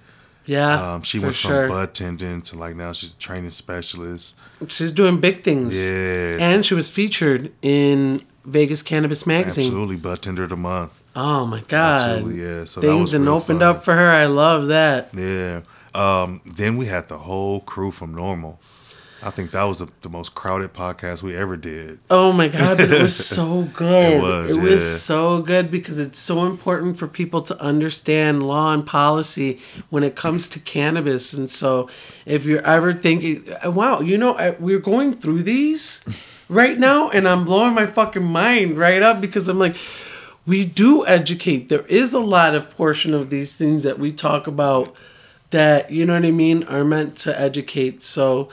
Yeah, 0.46 0.94
Um, 0.94 1.02
she 1.02 1.18
went 1.18 1.34
sure. 1.34 1.68
from 1.68 1.76
bud 1.76 1.92
tending 1.94 2.40
to 2.42 2.56
like 2.58 2.74
now 2.74 2.92
she's 2.92 3.12
a 3.12 3.16
training 3.16 3.50
specialist. 3.50 4.34
She's 4.68 4.92
doing 4.92 5.20
big 5.20 5.42
things. 5.42 5.78
Yeah. 5.78 6.38
And 6.40 6.64
she 6.64 6.72
was 6.72 6.88
featured 6.88 7.52
in 7.60 8.24
Vegas 8.46 8.82
Cannabis 8.82 9.26
Magazine. 9.26 9.66
absolutely 9.66 9.96
bud 9.96 10.22
tender 10.22 10.44
of 10.44 10.48
the 10.48 10.56
month. 10.56 11.02
Oh 11.14 11.44
my 11.44 11.60
god. 11.68 12.10
Absolutely, 12.12 12.42
yeah. 12.42 12.64
So 12.64 12.80
that 12.80 12.86
Things 12.86 13.12
and 13.12 13.28
opened 13.28 13.60
fun. 13.60 13.68
up 13.76 13.84
for 13.84 13.94
her. 13.94 14.08
I 14.10 14.24
love 14.26 14.68
that. 14.68 15.10
Yeah. 15.12 15.60
Um, 15.94 16.40
then 16.46 16.78
we 16.78 16.86
had 16.86 17.08
the 17.08 17.18
whole 17.18 17.60
crew 17.60 17.90
from 17.90 18.14
NORML. 18.14 18.56
I 19.22 19.30
think 19.30 19.50
that 19.50 19.64
was 19.64 19.78
the, 19.78 19.88
the 20.02 20.08
most 20.08 20.34
crowded 20.34 20.72
podcast 20.72 21.22
we 21.22 21.34
ever 21.36 21.56
did. 21.56 21.98
Oh 22.08 22.32
my 22.32 22.46
god, 22.48 22.78
but 22.78 22.92
it 22.92 23.02
was 23.02 23.16
so 23.36 23.62
good. 23.74 24.14
It 24.14 24.22
was, 24.22 24.56
It 24.56 24.60
was 24.62 25.02
so 25.02 25.42
good 25.42 25.70
because 25.70 25.98
it's 25.98 26.20
so 26.20 26.46
important 26.46 26.96
for 26.96 27.08
people 27.08 27.40
to 27.42 27.60
understand 27.60 28.44
law 28.44 28.72
and 28.72 28.86
policy 28.86 29.58
when 29.90 30.04
it 30.04 30.14
comes 30.14 30.48
to 30.50 30.60
cannabis. 30.60 31.32
And 31.32 31.50
so, 31.50 31.88
if 32.26 32.44
you're 32.46 32.64
ever 32.64 32.92
thinking, 32.94 33.44
"Wow, 33.64 34.00
you 34.00 34.18
know, 34.18 34.34
I, 34.34 34.50
we're 34.50 34.78
going 34.78 35.14
through 35.14 35.42
these 35.42 36.00
right 36.48 36.78
now," 36.78 37.10
and 37.10 37.26
I'm 37.26 37.44
blowing 37.44 37.74
my 37.74 37.86
fucking 37.86 38.24
mind 38.24 38.78
right 38.78 39.02
up 39.02 39.20
because 39.20 39.48
I'm 39.48 39.58
like, 39.58 39.76
we 40.46 40.64
do 40.64 41.04
educate. 41.06 41.68
There 41.68 41.86
is 41.86 42.14
a 42.14 42.20
lot 42.20 42.54
of 42.54 42.70
portion 42.70 43.14
of 43.14 43.30
these 43.30 43.56
things 43.56 43.82
that 43.82 43.98
we 43.98 44.12
talk 44.12 44.46
about 44.46 44.96
that 45.50 45.90
you 45.90 46.06
know 46.06 46.14
what 46.14 46.24
I 46.24 46.30
mean 46.30 46.62
are 46.64 46.84
meant 46.84 47.16
to 47.18 47.40
educate. 47.40 48.00
So 48.00 48.48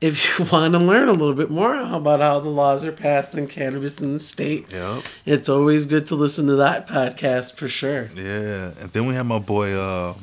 if 0.00 0.38
you 0.38 0.44
want 0.46 0.72
to 0.74 0.78
learn 0.78 1.08
a 1.08 1.12
little 1.12 1.34
bit 1.34 1.50
more 1.50 1.74
about 1.92 2.20
how 2.20 2.40
the 2.40 2.48
laws 2.48 2.84
are 2.84 2.92
passed 2.92 3.34
on 3.36 3.46
cannabis 3.46 4.00
in 4.00 4.12
the 4.12 4.18
state, 4.18 4.70
Yep. 4.70 5.02
it's 5.26 5.48
always 5.48 5.86
good 5.86 6.06
to 6.06 6.14
listen 6.14 6.46
to 6.46 6.56
that 6.56 6.86
podcast 6.88 7.54
for 7.54 7.68
sure. 7.68 8.08
Yeah. 8.14 8.72
And 8.80 8.90
then 8.92 9.06
we 9.06 9.14
have 9.14 9.26
my 9.26 9.38
boy 9.38 9.72
uh, 9.74 10.14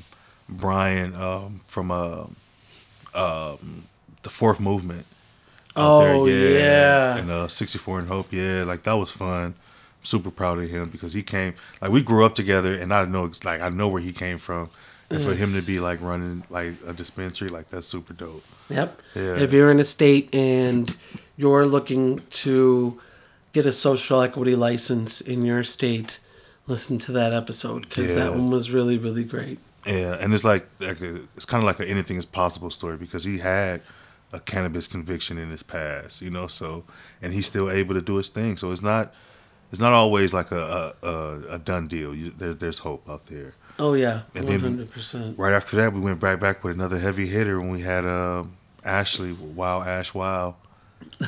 Brian 0.48 1.16
um, 1.16 1.62
from 1.68 1.92
uh, 1.92 2.26
um, 3.14 3.84
the 4.24 4.30
Fourth 4.30 4.60
Movement. 4.60 5.06
Oh, 5.76 6.26
yeah. 6.26 7.18
And 7.18 7.30
uh, 7.30 7.48
64 7.50 8.00
and 8.00 8.08
Hope. 8.08 8.28
Yeah. 8.32 8.64
Like 8.64 8.84
that 8.84 8.94
was 8.94 9.12
fun. 9.12 9.56
Super 10.04 10.30
proud 10.32 10.60
of 10.60 10.70
him 10.70 10.90
because 10.90 11.14
he 11.14 11.24
came 11.24 11.56
like 11.82 11.92
we 11.92 12.02
grew 12.04 12.24
up 12.26 12.36
together 12.36 12.76
and 12.76 12.94
I 12.94 13.06
know 13.06 13.32
like 13.44 13.60
I 13.60 13.70
know 13.70 13.88
where 13.88 14.02
he 14.04 14.14
came 14.14 14.38
from. 14.38 14.70
And 15.10 15.22
for 15.22 15.36
him 15.36 15.54
to 15.54 15.62
be 15.62 15.80
like 15.80 16.02
running 16.02 16.44
like 16.50 16.74
a 16.86 16.94
dispensary, 16.94 17.50
like 17.50 17.68
that's 17.68 17.88
super 17.88 18.14
dope. 18.14 18.44
Yep. 18.70 19.02
Yeah. 19.16 19.38
If 19.38 19.54
you're 19.54 19.70
in 19.70 19.80
a 19.80 19.86
state 19.86 20.34
and 20.34 20.96
you're 21.38 21.66
looking 21.66 22.20
to 22.30 23.00
get 23.54 23.66
a 23.66 23.72
social 23.72 24.22
equity 24.22 24.56
license 24.56 25.22
in 25.22 25.46
your 25.46 25.64
state, 25.64 26.20
listen 26.68 26.98
to 27.00 27.12
that 27.12 27.34
episode 27.34 27.88
because 27.88 28.16
that 28.16 28.32
one 28.32 28.50
was 28.50 28.72
really, 28.72 28.98
really 28.98 29.24
great. 29.24 29.60
Yeah, 29.86 30.18
and 30.20 30.34
it's 30.34 30.44
like, 30.44 30.68
like 30.80 31.00
a, 31.02 31.16
it's 31.36 31.46
kind 31.46 31.62
of 31.62 31.68
like 31.68 31.80
an 31.80 31.88
anything 31.88 32.18
is 32.18 32.26
possible 32.26 32.72
story 32.72 32.98
because 32.98 33.24
he 33.24 33.38
had 33.38 33.82
a 34.34 34.40
cannabis 34.40 34.88
conviction 34.88 35.38
in 35.38 35.50
his 35.50 35.62
past, 35.62 36.22
you 36.22 36.32
know. 36.32 36.48
So 36.48 36.84
and 37.22 37.34
he's 37.34 37.46
still 37.46 37.70
able 37.70 37.94
to 37.94 38.02
do 38.02 38.16
his 38.16 38.30
thing. 38.30 38.58
So 38.58 38.72
it's 38.72 38.82
not 38.82 39.14
it's 39.72 39.80
not 39.80 39.94
always 39.94 40.34
like 40.34 40.52
a 40.52 40.94
a, 41.04 41.08
a, 41.08 41.42
a 41.52 41.60
done 41.60 41.88
deal. 41.88 42.16
You, 42.16 42.32
there, 42.32 42.56
there's 42.56 42.80
hope 42.80 43.08
out 43.08 43.28
there. 43.28 43.54
Oh, 43.78 43.94
yeah. 43.94 44.22
100%. 44.34 45.38
Right 45.38 45.54
after 45.54 45.76
that, 45.78 45.94
we 45.94 46.00
went 46.00 46.20
back 46.20 46.40
back 46.40 46.64
with 46.64 46.76
another 46.76 47.00
heavy 47.00 47.28
hitter 47.28 47.60
when 47.60 47.70
we 47.72 47.82
had 47.82 48.06
uh, 48.06 48.46
Ashley 48.84 49.34
Wow 49.34 49.82
Ash 49.82 50.14
Wow. 50.14 50.56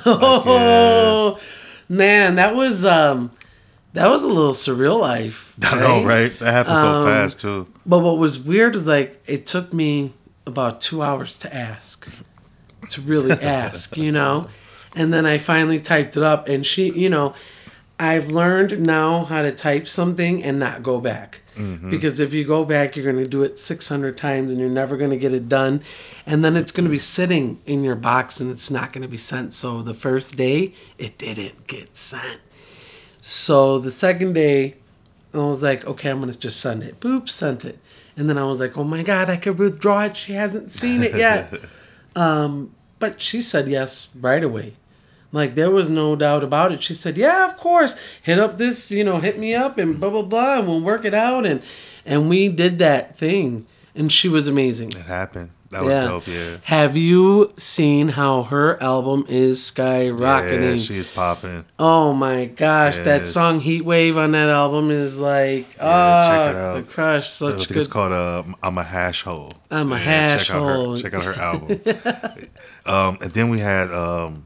Oh 0.05 1.39
man, 1.89 2.35
that 2.35 2.55
was 2.55 2.83
um 2.85 3.31
that 3.93 4.07
was 4.09 4.23
a 4.23 4.27
little 4.27 4.53
surreal 4.53 4.99
life. 4.99 5.53
I 5.63 5.79
know, 5.79 6.03
right? 6.03 6.37
That 6.39 6.51
happened 6.51 6.77
so 6.77 6.87
Um, 6.87 7.05
fast 7.05 7.39
too. 7.39 7.67
But 7.85 7.99
what 7.99 8.17
was 8.17 8.39
weird 8.39 8.75
is 8.75 8.87
like 8.87 9.21
it 9.25 9.45
took 9.45 9.73
me 9.73 10.13
about 10.45 10.81
two 10.81 11.01
hours 11.01 11.37
to 11.39 11.53
ask. 11.55 12.07
To 12.89 13.01
really 13.01 13.31
ask, 13.41 13.97
you 13.97 14.11
know? 14.11 14.49
And 14.95 15.13
then 15.13 15.25
I 15.25 15.37
finally 15.37 15.79
typed 15.79 16.17
it 16.17 16.23
up 16.23 16.47
and 16.47 16.65
she 16.65 16.91
you 16.91 17.09
know, 17.09 17.33
I've 17.99 18.29
learned 18.29 18.79
now 18.79 19.25
how 19.25 19.41
to 19.41 19.51
type 19.51 19.87
something 19.87 20.43
and 20.43 20.59
not 20.59 20.83
go 20.83 20.99
back. 20.99 21.41
Because 21.89 22.19
if 22.19 22.33
you 22.33 22.45
go 22.45 22.63
back, 22.65 22.95
you're 22.95 23.11
going 23.11 23.23
to 23.23 23.29
do 23.29 23.43
it 23.43 23.59
600 23.59 24.17
times 24.17 24.51
and 24.51 24.59
you're 24.59 24.69
never 24.69 24.97
going 24.97 25.09
to 25.09 25.17
get 25.17 25.33
it 25.33 25.49
done. 25.49 25.81
And 26.25 26.43
then 26.43 26.55
it's 26.55 26.71
going 26.71 26.85
to 26.85 26.91
be 26.91 26.99
sitting 26.99 27.59
in 27.65 27.83
your 27.83 27.95
box 27.95 28.39
and 28.39 28.51
it's 28.51 28.69
not 28.69 28.93
going 28.93 29.01
to 29.01 29.07
be 29.07 29.17
sent. 29.17 29.53
So 29.53 29.81
the 29.81 29.93
first 29.93 30.35
day, 30.35 30.73
it 30.97 31.17
didn't 31.17 31.67
get 31.67 31.95
sent. 31.95 32.41
So 33.21 33.79
the 33.79 33.91
second 33.91 34.33
day, 34.33 34.75
I 35.33 35.39
was 35.39 35.63
like, 35.63 35.85
okay, 35.85 36.09
I'm 36.09 36.19
going 36.19 36.31
to 36.31 36.39
just 36.39 36.59
send 36.59 36.83
it. 36.83 36.99
Boop, 36.99 37.29
sent 37.29 37.65
it. 37.65 37.79
And 38.15 38.29
then 38.29 38.37
I 38.37 38.45
was 38.45 38.59
like, 38.59 38.77
oh 38.77 38.83
my 38.83 39.03
God, 39.03 39.29
I 39.29 39.37
could 39.37 39.59
withdraw 39.59 40.05
it. 40.05 40.17
She 40.17 40.33
hasn't 40.33 40.69
seen 40.71 41.03
it 41.03 41.15
yet. 41.15 41.53
um, 42.15 42.73
but 42.99 43.21
she 43.21 43.41
said 43.41 43.67
yes 43.67 44.09
right 44.19 44.43
away. 44.43 44.73
Like 45.31 45.55
there 45.55 45.71
was 45.71 45.89
no 45.89 46.15
doubt 46.15 46.43
about 46.43 46.71
it. 46.71 46.81
She 46.83 46.93
said, 46.93 47.17
"Yeah, 47.17 47.45
of 47.45 47.57
course. 47.57 47.95
Hit 48.21 48.39
up 48.39 48.57
this, 48.57 48.91
you 48.91 49.03
know, 49.03 49.19
hit 49.19 49.37
me 49.37 49.53
up 49.53 49.77
and 49.77 49.99
blah 49.99 50.09
blah 50.09 50.21
blah, 50.21 50.59
and 50.59 50.67
we'll 50.67 50.81
work 50.81 51.03
it 51.05 51.13
out." 51.13 51.45
And 51.45 51.61
and 52.05 52.29
we 52.29 52.47
did 52.49 52.79
that 52.79 53.17
thing, 53.17 53.65
and 53.93 54.11
she 54.11 54.29
was 54.29 54.47
amazing. 54.47 54.89
It 54.91 55.05
happened. 55.05 55.49
That 55.69 55.83
was 55.83 56.05
dope. 56.05 56.27
Yeah. 56.27 56.57
Have 56.63 56.95
you 56.95 57.51
seen 57.57 58.07
how 58.07 58.43
her 58.43 58.81
album 58.81 59.25
is 59.27 59.59
skyrocketing? 59.59 60.75
Yeah, 60.75 60.77
she 60.77 60.97
is 60.97 61.07
popping. 61.07 61.65
oh 61.77 62.13
my 62.13 62.45
gosh, 62.45 62.99
that 62.99 63.27
song 63.27 63.59
"Heat 63.59 63.83
Wave" 63.83 64.17
on 64.17 64.31
that 64.31 64.47
album 64.47 64.91
is 64.91 65.19
like, 65.19 65.75
Yeah, 65.75 65.83
ah, 65.83 66.27
check 66.29 66.55
it 66.55 66.57
out. 66.61 66.73
the 66.75 66.83
crush, 66.83 67.25
I 67.25 67.27
such 67.27 67.55
think 67.55 67.67
good. 67.67 67.77
it's 67.77 67.87
called 67.87 68.13
uh, 68.13 68.43
"I'm 68.63 68.77
a 68.77 68.83
Hash 68.83 69.23
Hole." 69.23 69.51
I'm 69.69 69.91
a 69.91 69.97
hash 69.97 70.47
check 70.47 70.55
out 70.55 70.61
hole. 70.61 70.95
her, 70.95 71.01
check 71.01 71.13
out 71.13 71.23
her 71.23 71.33
album. 71.33 71.81
um, 72.85 73.17
and 73.21 73.31
then 73.33 73.49
we 73.49 73.59
had 73.59 73.91
um, 73.91 74.45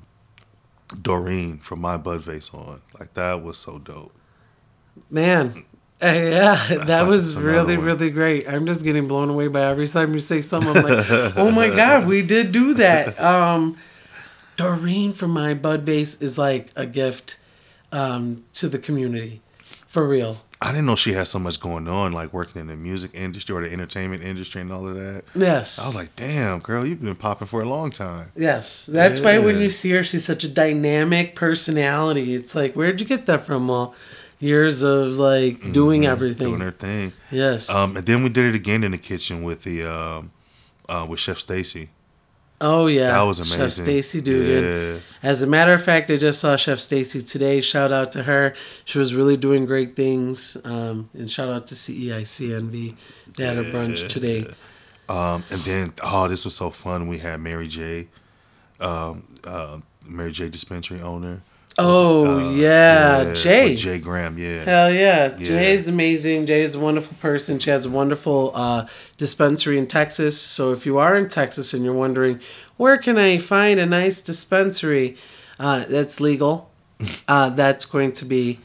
Doreen 0.92 1.58
from 1.60 1.82
My 1.82 1.98
Bud 1.98 2.22
Vase 2.22 2.54
on. 2.54 2.82
Like 3.00 3.14
that 3.14 3.44
was 3.44 3.58
so 3.58 3.78
dope. 3.80 4.14
Man. 5.10 5.66
Yeah, 6.02 6.56
that 6.70 7.02
like 7.02 7.08
was 7.08 7.38
really, 7.38 7.78
one. 7.78 7.86
really 7.86 8.10
great. 8.10 8.48
I'm 8.48 8.66
just 8.66 8.84
getting 8.84 9.08
blown 9.08 9.30
away 9.30 9.48
by 9.48 9.62
every 9.62 9.88
time 9.88 10.16
you 10.16 10.20
say 10.20 10.42
something. 10.42 10.76
I'm 10.76 10.84
like, 10.84 11.38
oh 11.38 11.52
my 11.52 11.70
God, 11.76 12.08
we 12.08 12.24
did 12.24 12.52
do 12.52 12.74
that. 12.76 13.20
Um, 13.20 13.78
Doreen 14.58 15.14
from 15.14 15.32
my 15.32 15.54
Bud 15.54 15.82
Vase 15.82 16.20
is 16.20 16.40
like 16.40 16.72
a 16.76 16.88
gift 16.88 17.38
um, 17.92 18.44
to 18.54 18.68
the 18.68 18.80
community. 18.80 19.42
For 19.86 20.08
real. 20.08 20.42
I 20.64 20.72
didn't 20.72 20.86
know 20.86 20.96
she 20.96 21.14
had 21.14 21.26
so 21.26 21.40
much 21.40 21.60
going 21.60 21.88
on, 21.88 22.12
like 22.12 22.32
working 22.34 22.62
in 22.62 22.68
the 22.68 22.76
music 22.76 23.12
industry 23.16 23.56
or 23.56 23.62
the 23.68 23.74
entertainment 23.74 24.22
industry 24.24 24.62
and 24.62 24.70
all 24.70 24.88
of 24.88 24.96
that. 24.96 25.24
Yes. 25.34 25.80
I 25.84 25.88
was 25.88 25.96
like, 25.96 26.16
damn, 26.16 26.60
girl, 26.60 26.86
you've 26.86 27.02
been 27.02 27.16
popping 27.16 27.48
for 27.48 27.64
a 27.64 27.68
long 27.68 27.90
time. 27.90 28.32
Yes, 28.36 28.86
that's 28.86 29.20
why 29.20 29.40
when 29.40 29.60
you 29.60 29.70
see 29.72 29.90
her, 29.92 30.04
she's 30.04 30.24
such 30.24 30.44
a 30.44 30.48
dynamic 30.48 31.36
personality. 31.36 32.36
It's 32.36 32.54
like, 32.54 32.76
where'd 32.76 33.00
you 33.02 33.08
get 33.08 33.26
that 33.26 33.42
from? 33.42 33.68
Well, 33.68 33.96
years 34.40 34.84
of 34.84 35.14
like 35.14 35.72
doing 35.72 36.06
everything. 36.06 36.48
Mm-hmm. 36.48 36.58
Doing 36.58 36.62
her 36.62 36.72
thing. 36.72 37.14
yes. 37.32 37.70
Um, 37.70 37.98
and 37.98 38.06
then 38.06 38.24
we 38.24 38.30
did 38.30 38.46
it 38.46 38.56
again 38.56 38.84
in 38.84 38.92
the 38.92 38.98
kitchen 39.00 39.44
with 39.44 39.64
the 39.64 39.84
um, 39.84 40.32
uh, 40.88 41.08
with 41.10 41.20
Chef 41.20 41.40
Stacy. 41.40 41.90
Oh 42.62 42.88
yeah, 42.88 43.08
That 43.08 43.22
was 43.24 43.40
amazing. 43.40 43.60
Chef 43.60 43.72
Stacy 43.72 44.22
Dugan. 44.22 44.64
Yeah. 44.64 45.00
As 45.24 45.42
a 45.42 45.48
matter 45.48 45.74
of 45.74 45.84
fact, 45.84 46.10
I 46.10 46.18
just 46.18 46.40
saw 46.40 46.56
Chef 46.56 46.80
Stacy 46.80 47.22
today. 47.22 47.62
Shout 47.62 47.92
out 47.92 48.12
to 48.12 48.24
her. 48.24 48.54
She 48.86 48.98
was 48.98 49.14
really 49.14 49.38
doing 49.38 49.66
great 49.66 49.96
things. 49.96 50.58
Um, 50.64 51.10
and 51.14 51.30
shout 51.30 51.50
out 51.50 51.68
to 51.68 51.76
CEICNV. 51.76 52.96
They 53.36 53.44
had 53.46 53.58
a 53.58 53.72
brunch 53.72 54.08
today. 54.10 54.48
Um, 55.10 55.44
and 55.50 55.62
then, 55.62 55.94
oh, 56.04 56.28
this 56.28 56.46
was 56.46 56.56
so 56.56 56.70
fun. 56.70 57.08
We 57.08 57.18
had 57.18 57.40
Mary 57.42 57.68
J, 57.68 58.08
um, 58.80 59.28
uh, 59.44 59.80
Mary 60.06 60.32
J 60.32 60.48
dispensary 60.48 61.02
owner. 61.02 61.42
Oh 61.78 62.48
Uh, 62.48 62.52
yeah, 62.52 63.34
Jay. 63.34 63.72
with 63.72 63.80
Jay 63.80 64.00
Graham, 64.00 64.38
yeah. 64.38 64.64
Hell 64.64 64.92
yeah. 64.92 65.36
Yeah. 65.38 65.48
Jay's 65.48 65.88
amazing. 65.88 66.46
Jay's 66.46 66.76
a 66.76 66.80
wonderful 66.80 67.16
person. 67.22 67.60
She 67.60 67.70
has 67.70 67.86
a 67.86 67.90
wonderful 67.90 68.52
uh, 68.54 68.86
dispensary 69.18 69.78
in 69.78 69.88
Texas. 69.88 70.40
So 70.40 70.72
if 70.72 70.86
you 70.86 70.98
are 70.98 71.16
in 71.16 71.28
Texas 71.30 71.74
and 71.74 71.84
you're 71.86 71.94
wondering, 71.94 72.40
where 72.78 72.98
can 72.98 73.18
I 73.18 73.38
find 73.38 73.80
a 73.80 73.86
nice 73.86 74.22
dispensary 74.22 75.18
uh, 75.60 75.86
that's 75.90 76.20
legal? 76.20 76.70
Uh, 77.28 77.50
that's 77.50 77.86
going 77.86 78.12
to 78.12 78.26
be 78.26 78.60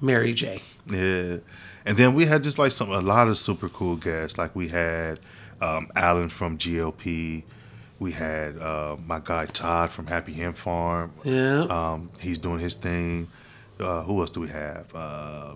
Mary 0.00 0.32
J. 0.32 0.62
Yeah. 0.88 1.38
And 1.84 1.98
then 1.98 2.14
we 2.14 2.24
had 2.24 2.42
just 2.42 2.58
like 2.58 2.72
some 2.72 2.90
a 2.90 3.00
lot 3.02 3.28
of 3.28 3.36
super 3.36 3.68
cool 3.68 3.96
guests. 3.96 4.38
Like 4.38 4.56
we 4.56 4.68
had 4.68 5.20
um, 5.60 5.88
Alan 5.94 6.30
from 6.30 6.56
GLP. 6.56 7.42
We 8.04 8.12
had 8.12 8.58
uh, 8.58 8.96
my 9.06 9.18
guy 9.18 9.46
Todd 9.46 9.88
from 9.88 10.06
Happy 10.06 10.34
Hemp 10.34 10.58
Farm. 10.58 11.14
Yeah. 11.24 11.60
Um, 11.60 12.10
he's 12.20 12.38
doing 12.38 12.58
his 12.58 12.74
thing. 12.74 13.28
Uh, 13.80 14.02
who 14.02 14.20
else 14.20 14.28
do 14.28 14.40
we 14.40 14.48
have? 14.48 14.92
Uh, 14.94 15.54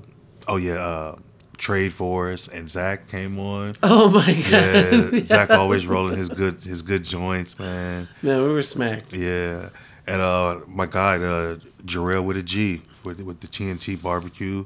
oh 0.49 0.57
yeah, 0.57 0.77
uh, 0.77 1.17
Trade 1.59 1.93
Force 1.93 2.49
and 2.49 2.67
Zach 2.67 3.07
came 3.09 3.39
on. 3.39 3.75
oh 3.83 4.09
my 4.09 4.25
God. 4.51 5.13
Yeah, 5.13 5.25
Zach 5.27 5.51
always 5.51 5.87
rolling 5.87 6.17
his 6.17 6.31
good 6.31 6.55
his 6.63 6.81
good 6.81 7.05
joints, 7.05 7.59
man. 7.59 8.09
Man, 8.23 8.43
we 8.43 8.49
were 8.49 8.63
smacked. 8.63 9.13
Yeah, 9.13 9.69
and 10.07 10.23
uh, 10.23 10.61
my 10.67 10.87
guy 10.87 11.17
uh, 11.17 11.59
Jarrell 11.85 12.25
with 12.25 12.39
a 12.39 12.43
G 12.43 12.81
with 13.05 13.21
with 13.21 13.41
the 13.41 13.47
TNT 13.47 14.01
barbecue. 14.01 14.65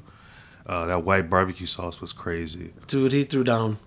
Uh, 0.65 0.85
that 0.85 1.03
white 1.03 1.29
barbecue 1.29 1.67
sauce 1.67 1.99
was 1.99 2.13
crazy. 2.13 2.71
Dude, 2.87 3.11
he 3.11 3.25
threw 3.25 3.43
down 3.43 3.77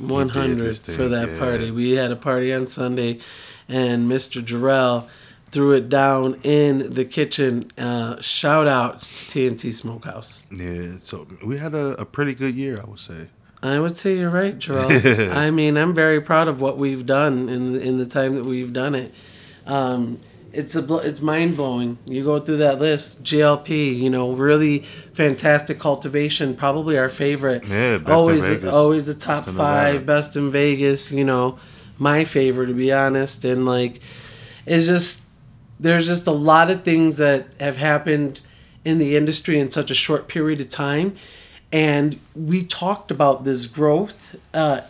100 0.00 0.60
his 0.60 0.80
for 0.80 1.08
that 1.08 1.30
yeah. 1.30 1.38
party. 1.38 1.70
We 1.70 1.92
had 1.92 2.10
a 2.10 2.16
party 2.16 2.52
on 2.52 2.66
Sunday, 2.66 3.20
and 3.68 4.10
Mr. 4.10 4.44
Jarrell 4.44 5.08
threw 5.50 5.72
it 5.72 5.88
down 5.88 6.34
in 6.42 6.92
the 6.92 7.04
kitchen. 7.04 7.70
Uh, 7.78 8.20
shout 8.20 8.66
out 8.66 9.00
to 9.00 9.06
TNT 9.06 9.72
Smokehouse. 9.72 10.44
Yeah, 10.50 10.98
so 10.98 11.26
we 11.44 11.58
had 11.58 11.74
a, 11.74 12.00
a 12.00 12.04
pretty 12.04 12.34
good 12.34 12.54
year, 12.54 12.80
I 12.80 12.88
would 12.88 13.00
say. 13.00 13.28
I 13.62 13.80
would 13.80 13.96
say 13.96 14.18
you're 14.18 14.30
right, 14.30 14.58
Jarrell. 14.58 15.30
I 15.36 15.50
mean, 15.50 15.76
I'm 15.76 15.94
very 15.94 16.20
proud 16.20 16.48
of 16.48 16.60
what 16.60 16.78
we've 16.78 17.06
done 17.06 17.48
in 17.48 17.76
in 17.76 17.98
the 17.98 18.06
time 18.06 18.34
that 18.36 18.44
we've 18.44 18.72
done 18.72 18.94
it. 18.94 19.14
Um, 19.66 20.20
it's 20.56 20.74
a 20.74 20.96
it's 20.98 21.20
mind 21.20 21.56
blowing. 21.56 21.98
You 22.06 22.24
go 22.24 22.40
through 22.40 22.58
that 22.58 22.78
list, 22.78 23.22
GLP, 23.22 23.96
you 23.98 24.08
know, 24.10 24.32
really 24.32 24.80
fantastic 25.12 25.78
cultivation, 25.78 26.54
probably 26.54 26.96
our 26.98 27.08
favorite. 27.08 27.64
Yeah, 27.64 27.98
best 27.98 28.08
in 28.08 28.12
always 28.14 28.48
Vegas. 28.48 28.72
always 28.74 29.06
the 29.06 29.14
top 29.14 29.44
Best 29.44 29.56
five, 29.56 29.94
Nevada. 29.94 30.06
best 30.06 30.36
in 30.36 30.50
Vegas. 30.50 31.12
You 31.12 31.24
know, 31.24 31.58
my 31.98 32.24
favorite 32.24 32.66
to 32.66 32.74
be 32.74 32.92
honest, 32.92 33.44
and 33.44 33.66
like, 33.66 34.00
it's 34.64 34.86
just 34.86 35.24
there's 35.78 36.06
just 36.06 36.26
a 36.26 36.32
lot 36.32 36.70
of 36.70 36.82
things 36.82 37.18
that 37.18 37.46
have 37.60 37.76
happened 37.76 38.40
in 38.84 38.98
the 38.98 39.16
industry 39.16 39.58
in 39.58 39.70
such 39.70 39.90
a 39.90 39.94
short 39.94 40.26
period 40.28 40.60
of 40.60 40.68
time. 40.68 41.16
And 41.72 42.18
we 42.34 42.64
talked 42.64 43.10
about 43.10 43.44
this 43.44 43.66
growth 43.66 44.36
uh, 44.54 44.80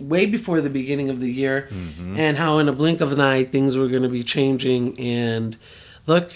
way 0.00 0.26
before 0.26 0.60
the 0.60 0.70
beginning 0.70 1.08
of 1.10 1.20
the 1.20 1.30
year 1.32 1.68
Mm-hmm. 1.70 2.16
and 2.18 2.36
how, 2.38 2.58
in 2.58 2.68
a 2.68 2.72
blink 2.72 3.00
of 3.00 3.12
an 3.12 3.20
eye, 3.20 3.44
things 3.44 3.76
were 3.76 3.88
going 3.88 4.02
to 4.02 4.08
be 4.08 4.22
changing. 4.22 4.98
And 4.98 5.56
look, 6.06 6.32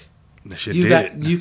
you 0.66 0.88
got 0.88 1.22
you. 1.22 1.40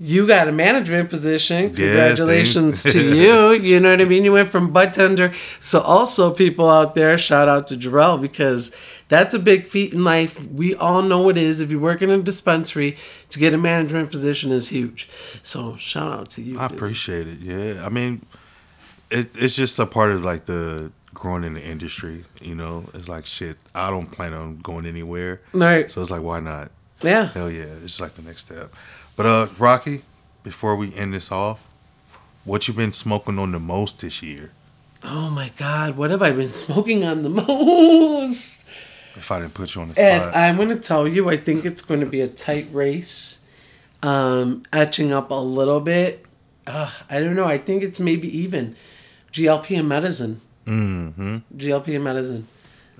You 0.00 0.28
got 0.28 0.46
a 0.46 0.52
management 0.52 1.10
position. 1.10 1.70
Congratulations 1.70 2.84
thanks. 2.84 2.92
to 2.94 3.16
you. 3.16 3.50
You 3.54 3.80
know 3.80 3.90
what 3.90 4.00
I 4.00 4.04
mean? 4.04 4.22
You 4.24 4.32
went 4.32 4.48
from 4.48 4.72
butt 4.72 4.94
tender. 4.94 5.34
So 5.58 5.80
also 5.80 6.32
people 6.32 6.70
out 6.70 6.94
there, 6.94 7.18
shout 7.18 7.48
out 7.48 7.66
to 7.66 7.74
Jarrell 7.76 8.20
because 8.22 8.76
that's 9.08 9.34
a 9.34 9.40
big 9.40 9.64
feat 9.66 9.92
in 9.92 10.04
life. 10.04 10.46
We 10.52 10.76
all 10.76 11.02
know 11.02 11.28
it 11.30 11.36
is. 11.36 11.60
If 11.60 11.72
you 11.72 11.80
work 11.80 12.00
in 12.00 12.10
a 12.10 12.22
dispensary, 12.22 12.96
to 13.30 13.40
get 13.40 13.52
a 13.54 13.58
management 13.58 14.12
position 14.12 14.52
is 14.52 14.68
huge. 14.68 15.08
So 15.42 15.76
shout 15.78 16.12
out 16.12 16.30
to 16.30 16.42
you. 16.42 16.60
I 16.60 16.68
dude. 16.68 16.76
appreciate 16.76 17.26
it. 17.26 17.40
Yeah, 17.40 17.84
I 17.84 17.88
mean, 17.88 18.24
it, 19.10 19.34
it's 19.36 19.56
just 19.56 19.80
a 19.80 19.86
part 19.86 20.12
of 20.12 20.22
like 20.24 20.44
the 20.44 20.92
growing 21.18 21.44
in 21.44 21.54
the 21.54 21.64
industry. 21.66 22.24
You 22.40 22.54
know, 22.54 22.84
it's 22.94 23.08
like 23.08 23.26
shit. 23.26 23.56
I 23.74 23.90
don't 23.90 24.06
plan 24.10 24.32
on 24.34 24.58
going 24.58 24.86
anywhere, 24.86 25.40
Right. 25.52 25.90
so 25.90 26.00
it's 26.02 26.10
like 26.10 26.22
why 26.22 26.40
not? 26.40 26.70
Yeah. 27.02 27.26
Hell 27.26 27.50
yeah, 27.50 27.64
it's 27.84 28.00
like 28.00 28.14
the 28.14 28.22
next 28.22 28.46
step. 28.46 28.72
But 29.16 29.26
uh, 29.26 29.46
Rocky, 29.58 30.02
before 30.42 30.76
we 30.76 30.94
end 30.94 31.12
this 31.14 31.30
off, 31.30 31.60
what 32.44 32.66
you 32.68 32.74
been 32.74 32.92
smoking 32.92 33.38
on 33.38 33.52
the 33.52 33.58
most 33.60 34.00
this 34.00 34.22
year? 34.22 34.52
Oh 35.04 35.30
my 35.30 35.50
God, 35.56 35.96
what 35.96 36.10
have 36.10 36.22
I 36.22 36.32
been 36.32 36.50
smoking 36.64 37.04
on 37.04 37.22
the 37.22 37.28
most? 37.30 38.62
If 39.14 39.30
I 39.32 39.40
didn't 39.40 39.54
put 39.54 39.74
you 39.74 39.82
on 39.82 39.88
the 39.90 40.00
And 40.00 40.22
spot, 40.22 40.36
I'm 40.36 40.56
going 40.56 40.68
to 40.68 40.76
tell 40.78 41.06
you, 41.08 41.28
I 41.28 41.36
think 41.36 41.64
it's 41.64 41.82
going 41.82 42.00
to 42.00 42.06
be 42.06 42.20
a 42.20 42.28
tight 42.28 42.68
race. 42.72 43.40
Um, 44.02 44.62
etching 44.72 45.12
up 45.12 45.30
a 45.32 45.34
little 45.34 45.80
bit. 45.80 46.24
Uh, 46.68 46.90
I 47.10 47.18
don't 47.18 47.34
know. 47.34 47.46
I 47.46 47.58
think 47.58 47.82
it's 47.82 47.98
maybe 47.98 48.28
even 48.38 48.76
GLP 49.32 49.76
and 49.78 49.88
medicine. 49.88 50.40
Mm-hmm. 50.68 51.36
GLP 51.56 51.94
and 51.94 52.04
medicine. 52.04 52.46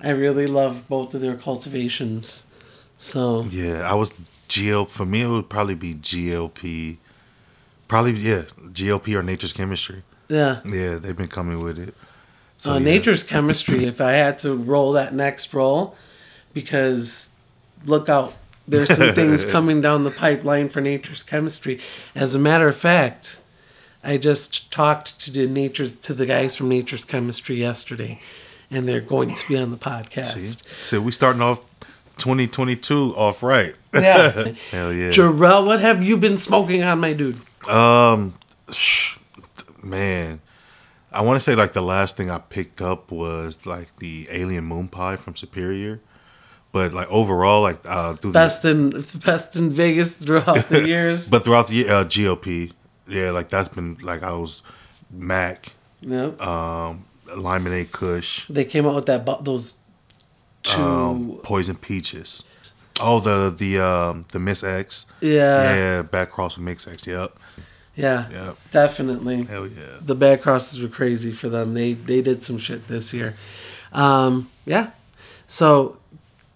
I 0.03 0.11
really 0.11 0.47
love 0.47 0.89
both 0.89 1.15
of 1.15 1.21
their 1.21 1.37
cultivations. 1.37 2.47
So 2.97 3.43
yeah, 3.51 3.89
I 3.89 3.95
was 3.95 4.13
GL. 4.49 4.89
For 4.91 5.05
me, 5.07 5.23
it 5.23 5.29
would 5.29 5.49
probably 5.49 5.75
be 5.75 5.95
GLP. 5.95 6.97
Probably 7.87 8.13
yeah, 8.13 8.43
GLP 8.59 9.15
or 9.15 9.23
Nature's 9.23 9.53
Chemistry. 9.53 10.03
yeah, 10.29 10.61
Yeah, 10.65 10.97
they've 10.97 11.17
been 11.17 11.29
coming 11.29 11.63
with 11.63 11.79
it. 11.79 11.95
so 12.59 12.75
yeah. 12.75 12.79
nature's 12.81 13.25
chemistry. 13.35 13.85
If 13.85 14.01
I 14.01 14.13
had 14.13 14.39
to 14.41 14.55
roll 14.55 14.93
that 14.93 15.15
next 15.15 15.55
roll, 15.55 15.97
because 16.53 17.35
look 17.87 18.09
out, 18.09 18.37
there's 18.67 18.95
some 18.95 19.15
things 19.15 19.45
coming 19.51 19.81
down 19.81 20.05
the 20.05 20.11
pipeline 20.11 20.69
for 20.69 20.81
nature's 20.81 21.23
chemistry. 21.23 21.81
As 22.15 22.35
a 22.35 22.39
matter 22.39 22.69
of 22.69 22.77
fact, 22.77 23.41
I 24.05 24.17
just 24.17 24.71
talked 24.71 25.19
to 25.21 25.31
the 25.31 25.47
nature's 25.47 25.93
to 26.01 26.15
the 26.15 26.27
guys 26.27 26.57
from 26.57 26.69
nature's 26.69 27.05
chemistry 27.05 27.57
yesterday, 27.57 28.21
and 28.71 28.89
they're 28.89 29.01
going 29.01 29.35
to 29.35 29.49
be 29.49 29.57
on 29.59 29.71
the 29.71 29.77
podcast. 29.77 30.39
See, 30.39 30.65
so 30.81 31.01
we 31.01 31.13
starting 31.13 31.43
off 31.43 31.61
2022 32.19 33.15
off 33.17 33.43
right. 33.43 33.75
Yeah. 33.95 34.31
Hell 34.71 34.93
yeah. 34.93 35.11
Jarrell, 35.11 35.67
what 35.67 35.81
have 35.81 36.03
you 36.03 36.17
been 36.17 36.39
smoking 36.39 36.83
on, 36.83 37.01
my 37.01 37.13
dude? 37.13 37.39
Um, 37.69 38.35
sh- 38.71 39.19
man, 39.83 40.41
I 41.13 41.23
want 41.23 41.37
to 41.37 41.41
say 41.41 41.55
like 41.55 41.73
the 41.73 41.83
last 41.83 42.17
thing 42.17 42.31
I 42.31 42.39
picked 42.39 42.81
up 42.81 43.11
was 43.11 43.67
like 43.67 43.97
the 43.97 44.29
alien 44.31 44.65
moon 44.65 44.89
pie 44.89 45.17
from 45.17 45.35
Superior, 45.37 46.01
but 46.73 46.93
like 46.93 47.09
overall, 47.11 47.63
like 47.63 47.81
uh, 47.85 48.15
through 48.15 48.33
Best 48.33 48.65
in 48.65 48.91
best 49.25 49.57
in 49.57 49.71
Vegas 49.71 50.17
throughout 50.17 50.67
the 50.67 50.87
years. 50.89 51.29
but 51.31 51.45
throughout 51.45 51.67
the 51.69 51.75
year, 51.75 51.91
uh, 51.93 52.05
GOP, 52.05 52.73
yeah, 53.09 53.31
like 53.31 53.49
that's 53.49 53.69
been 53.69 53.97
like 54.03 54.23
I 54.23 54.33
was 54.33 54.63
Mac, 55.11 55.73
Yep. 56.01 56.41
um, 56.41 57.05
Lemonade 57.37 57.91
Kush, 57.93 58.47
they 58.49 58.65
came 58.65 58.87
out 58.87 58.95
with 58.95 59.07
that 59.07 59.25
bo- 59.25 59.41
those 59.43 59.79
two. 60.63 60.81
um, 60.81 61.41
Poison 61.43 61.77
Peaches. 61.77 62.45
Oh, 63.01 63.21
the 63.21 63.55
the 63.57 63.79
um 63.79 64.25
the 64.33 64.41
Miss 64.41 64.65
X, 64.65 65.07
yeah, 65.21 65.75
yeah, 65.75 66.03
back 66.03 66.31
cross 66.31 66.57
with 66.57 66.65
Mix 66.65 66.87
X. 66.89 67.07
Yep, 67.07 67.39
yeah, 67.95 68.29
yep. 68.31 68.57
definitely. 68.73 69.45
Hell 69.45 69.67
yeah. 69.69 69.99
The 70.01 70.15
bad 70.17 70.43
crosses 70.43 70.81
were 70.81 70.89
crazy 70.89 71.31
for 71.33 71.49
them. 71.49 71.75
They 71.75 71.93
they 71.93 72.23
did 72.23 72.43
some 72.43 72.59
shit 72.59 72.89
this 72.89 73.15
year. 73.15 73.37
Um, 73.93 74.51
yeah. 74.67 74.91
So, 75.47 75.97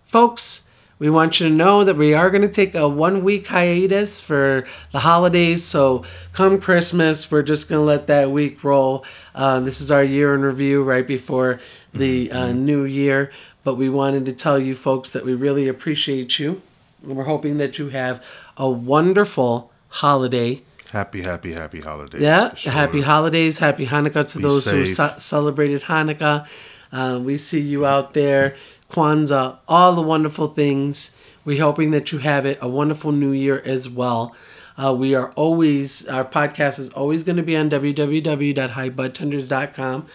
folks, 0.03 0.69
we 1.03 1.11
want 1.11 1.41
you 1.41 1.49
to 1.49 1.53
know 1.53 1.83
that 1.83 1.97
we 1.97 2.15
are 2.15 2.31
going 2.31 2.43
to 2.43 2.49
take 2.49 2.77
a 2.77 2.88
one 2.88 3.25
week 3.25 3.49
hiatus 3.49 4.23
for 4.23 4.65
the 4.93 5.01
holidays. 5.01 5.65
So, 5.65 6.05
come 6.33 6.61
Christmas, 6.61 7.29
we're 7.29 7.43
just 7.43 7.69
going 7.69 7.81
to 7.81 7.85
let 7.85 8.07
that 8.07 8.31
week 8.31 8.62
roll. 8.62 9.05
Uh, 9.35 9.59
this 9.59 9.81
is 9.81 9.91
our 9.91 10.05
year 10.05 10.33
in 10.33 10.43
review 10.43 10.85
right 10.85 11.05
before 11.05 11.59
the 11.93 12.31
uh, 12.31 12.53
new 12.53 12.85
year. 12.85 13.33
But 13.65 13.75
we 13.75 13.88
wanted 13.88 14.27
to 14.27 14.33
tell 14.33 14.61
you 14.61 14.77
folks 14.77 15.12
that 15.12 15.25
we 15.25 15.35
really 15.35 15.67
appreciate 15.67 16.38
you. 16.38 16.62
And 17.03 17.17
we're 17.17 17.25
hoping 17.25 17.59
that 17.59 17.81
you 17.81 17.88
have 17.88 18.25
a 18.57 18.71
wonderful 18.71 19.73
holiday. 19.88 20.62
Happy, 20.93 21.23
happy, 21.23 21.53
happy 21.53 21.81
holidays. 21.81 22.23
Yeah, 22.23 22.55
sure. 22.55 22.73
happy 22.73 23.01
holidays, 23.01 23.59
happy 23.59 23.87
Hanukkah 23.87 24.31
to 24.31 24.38
Be 24.38 24.45
those 24.45 24.69
who 24.71 24.87
safe. 24.87 25.17
ce- 25.17 25.21
celebrated 25.21 25.83
Hanukkah. 25.83 26.47
Uh, 26.93 27.19
we 27.21 27.38
see 27.38 27.61
you 27.61 27.87
out 27.87 28.12
there, 28.12 28.55
Kwanzaa, 28.92 29.59
all 29.66 29.94
the 29.94 30.02
wonderful 30.02 30.48
things. 30.48 31.16
We're 31.46 31.62
hoping 31.62 31.92
that 31.92 32.12
you 32.12 32.18
have 32.18 32.44
it 32.44 32.59
a 32.61 32.68
wonderful 32.68 33.11
new 33.11 33.33
year 33.33 33.62
as 33.64 33.88
well. 33.88 34.37
Uh, 34.76 34.94
we 34.96 35.14
are 35.14 35.33
always, 35.33 36.07
our 36.09 36.26
podcast 36.26 36.78
is 36.78 36.90
always 36.90 37.24
going 37.24 37.37
to 37.37 37.42
be 37.42 37.57
on 37.57 37.70
www.highbudtenders.com 37.70 40.07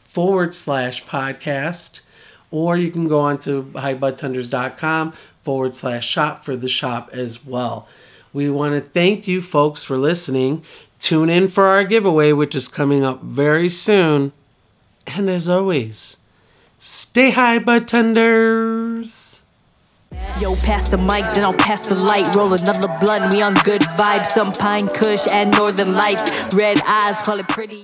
forward 0.00 0.54
slash 0.54 1.04
podcast, 1.04 2.00
or 2.50 2.76
you 2.76 2.90
can 2.90 3.06
go 3.06 3.20
on 3.20 3.38
to 3.38 3.62
highbudtenders.com 3.74 5.12
forward 5.42 5.76
slash 5.76 6.08
shop 6.08 6.44
for 6.44 6.56
the 6.56 6.68
shop 6.68 7.10
as 7.12 7.46
well. 7.46 7.86
We 8.32 8.50
want 8.50 8.74
to 8.74 8.80
thank 8.80 9.28
you 9.28 9.40
folks 9.40 9.84
for 9.84 9.96
listening. 9.96 10.64
Tune 10.98 11.30
in 11.30 11.46
for 11.46 11.66
our 11.66 11.84
giveaway, 11.84 12.32
which 12.32 12.56
is 12.56 12.66
coming 12.66 13.04
up 13.04 13.22
very 13.22 13.68
soon. 13.68 14.32
And 15.06 15.30
as 15.30 15.48
always, 15.48 16.16
stay 16.84 17.30
high, 17.30 17.58
bud 17.58 17.88
tenders. 17.88 19.42
Yo, 20.40 20.54
pass 20.56 20.88
the 20.90 20.98
mic, 20.98 21.24
then 21.34 21.44
I'll 21.44 21.52
pass 21.54 21.88
the 21.88 21.94
light. 21.94 22.36
Roll 22.36 22.52
another 22.52 22.88
blunt, 23.00 23.32
we 23.34 23.42
on 23.42 23.54
good 23.64 23.82
vibes. 23.98 24.26
Some 24.26 24.52
pine 24.52 24.86
kush 24.88 25.26
and 25.32 25.50
northern 25.50 25.94
lights. 25.94 26.30
Red 26.54 26.78
eyes, 26.86 27.20
call 27.22 27.40
it 27.40 27.48
pretty. 27.48 27.82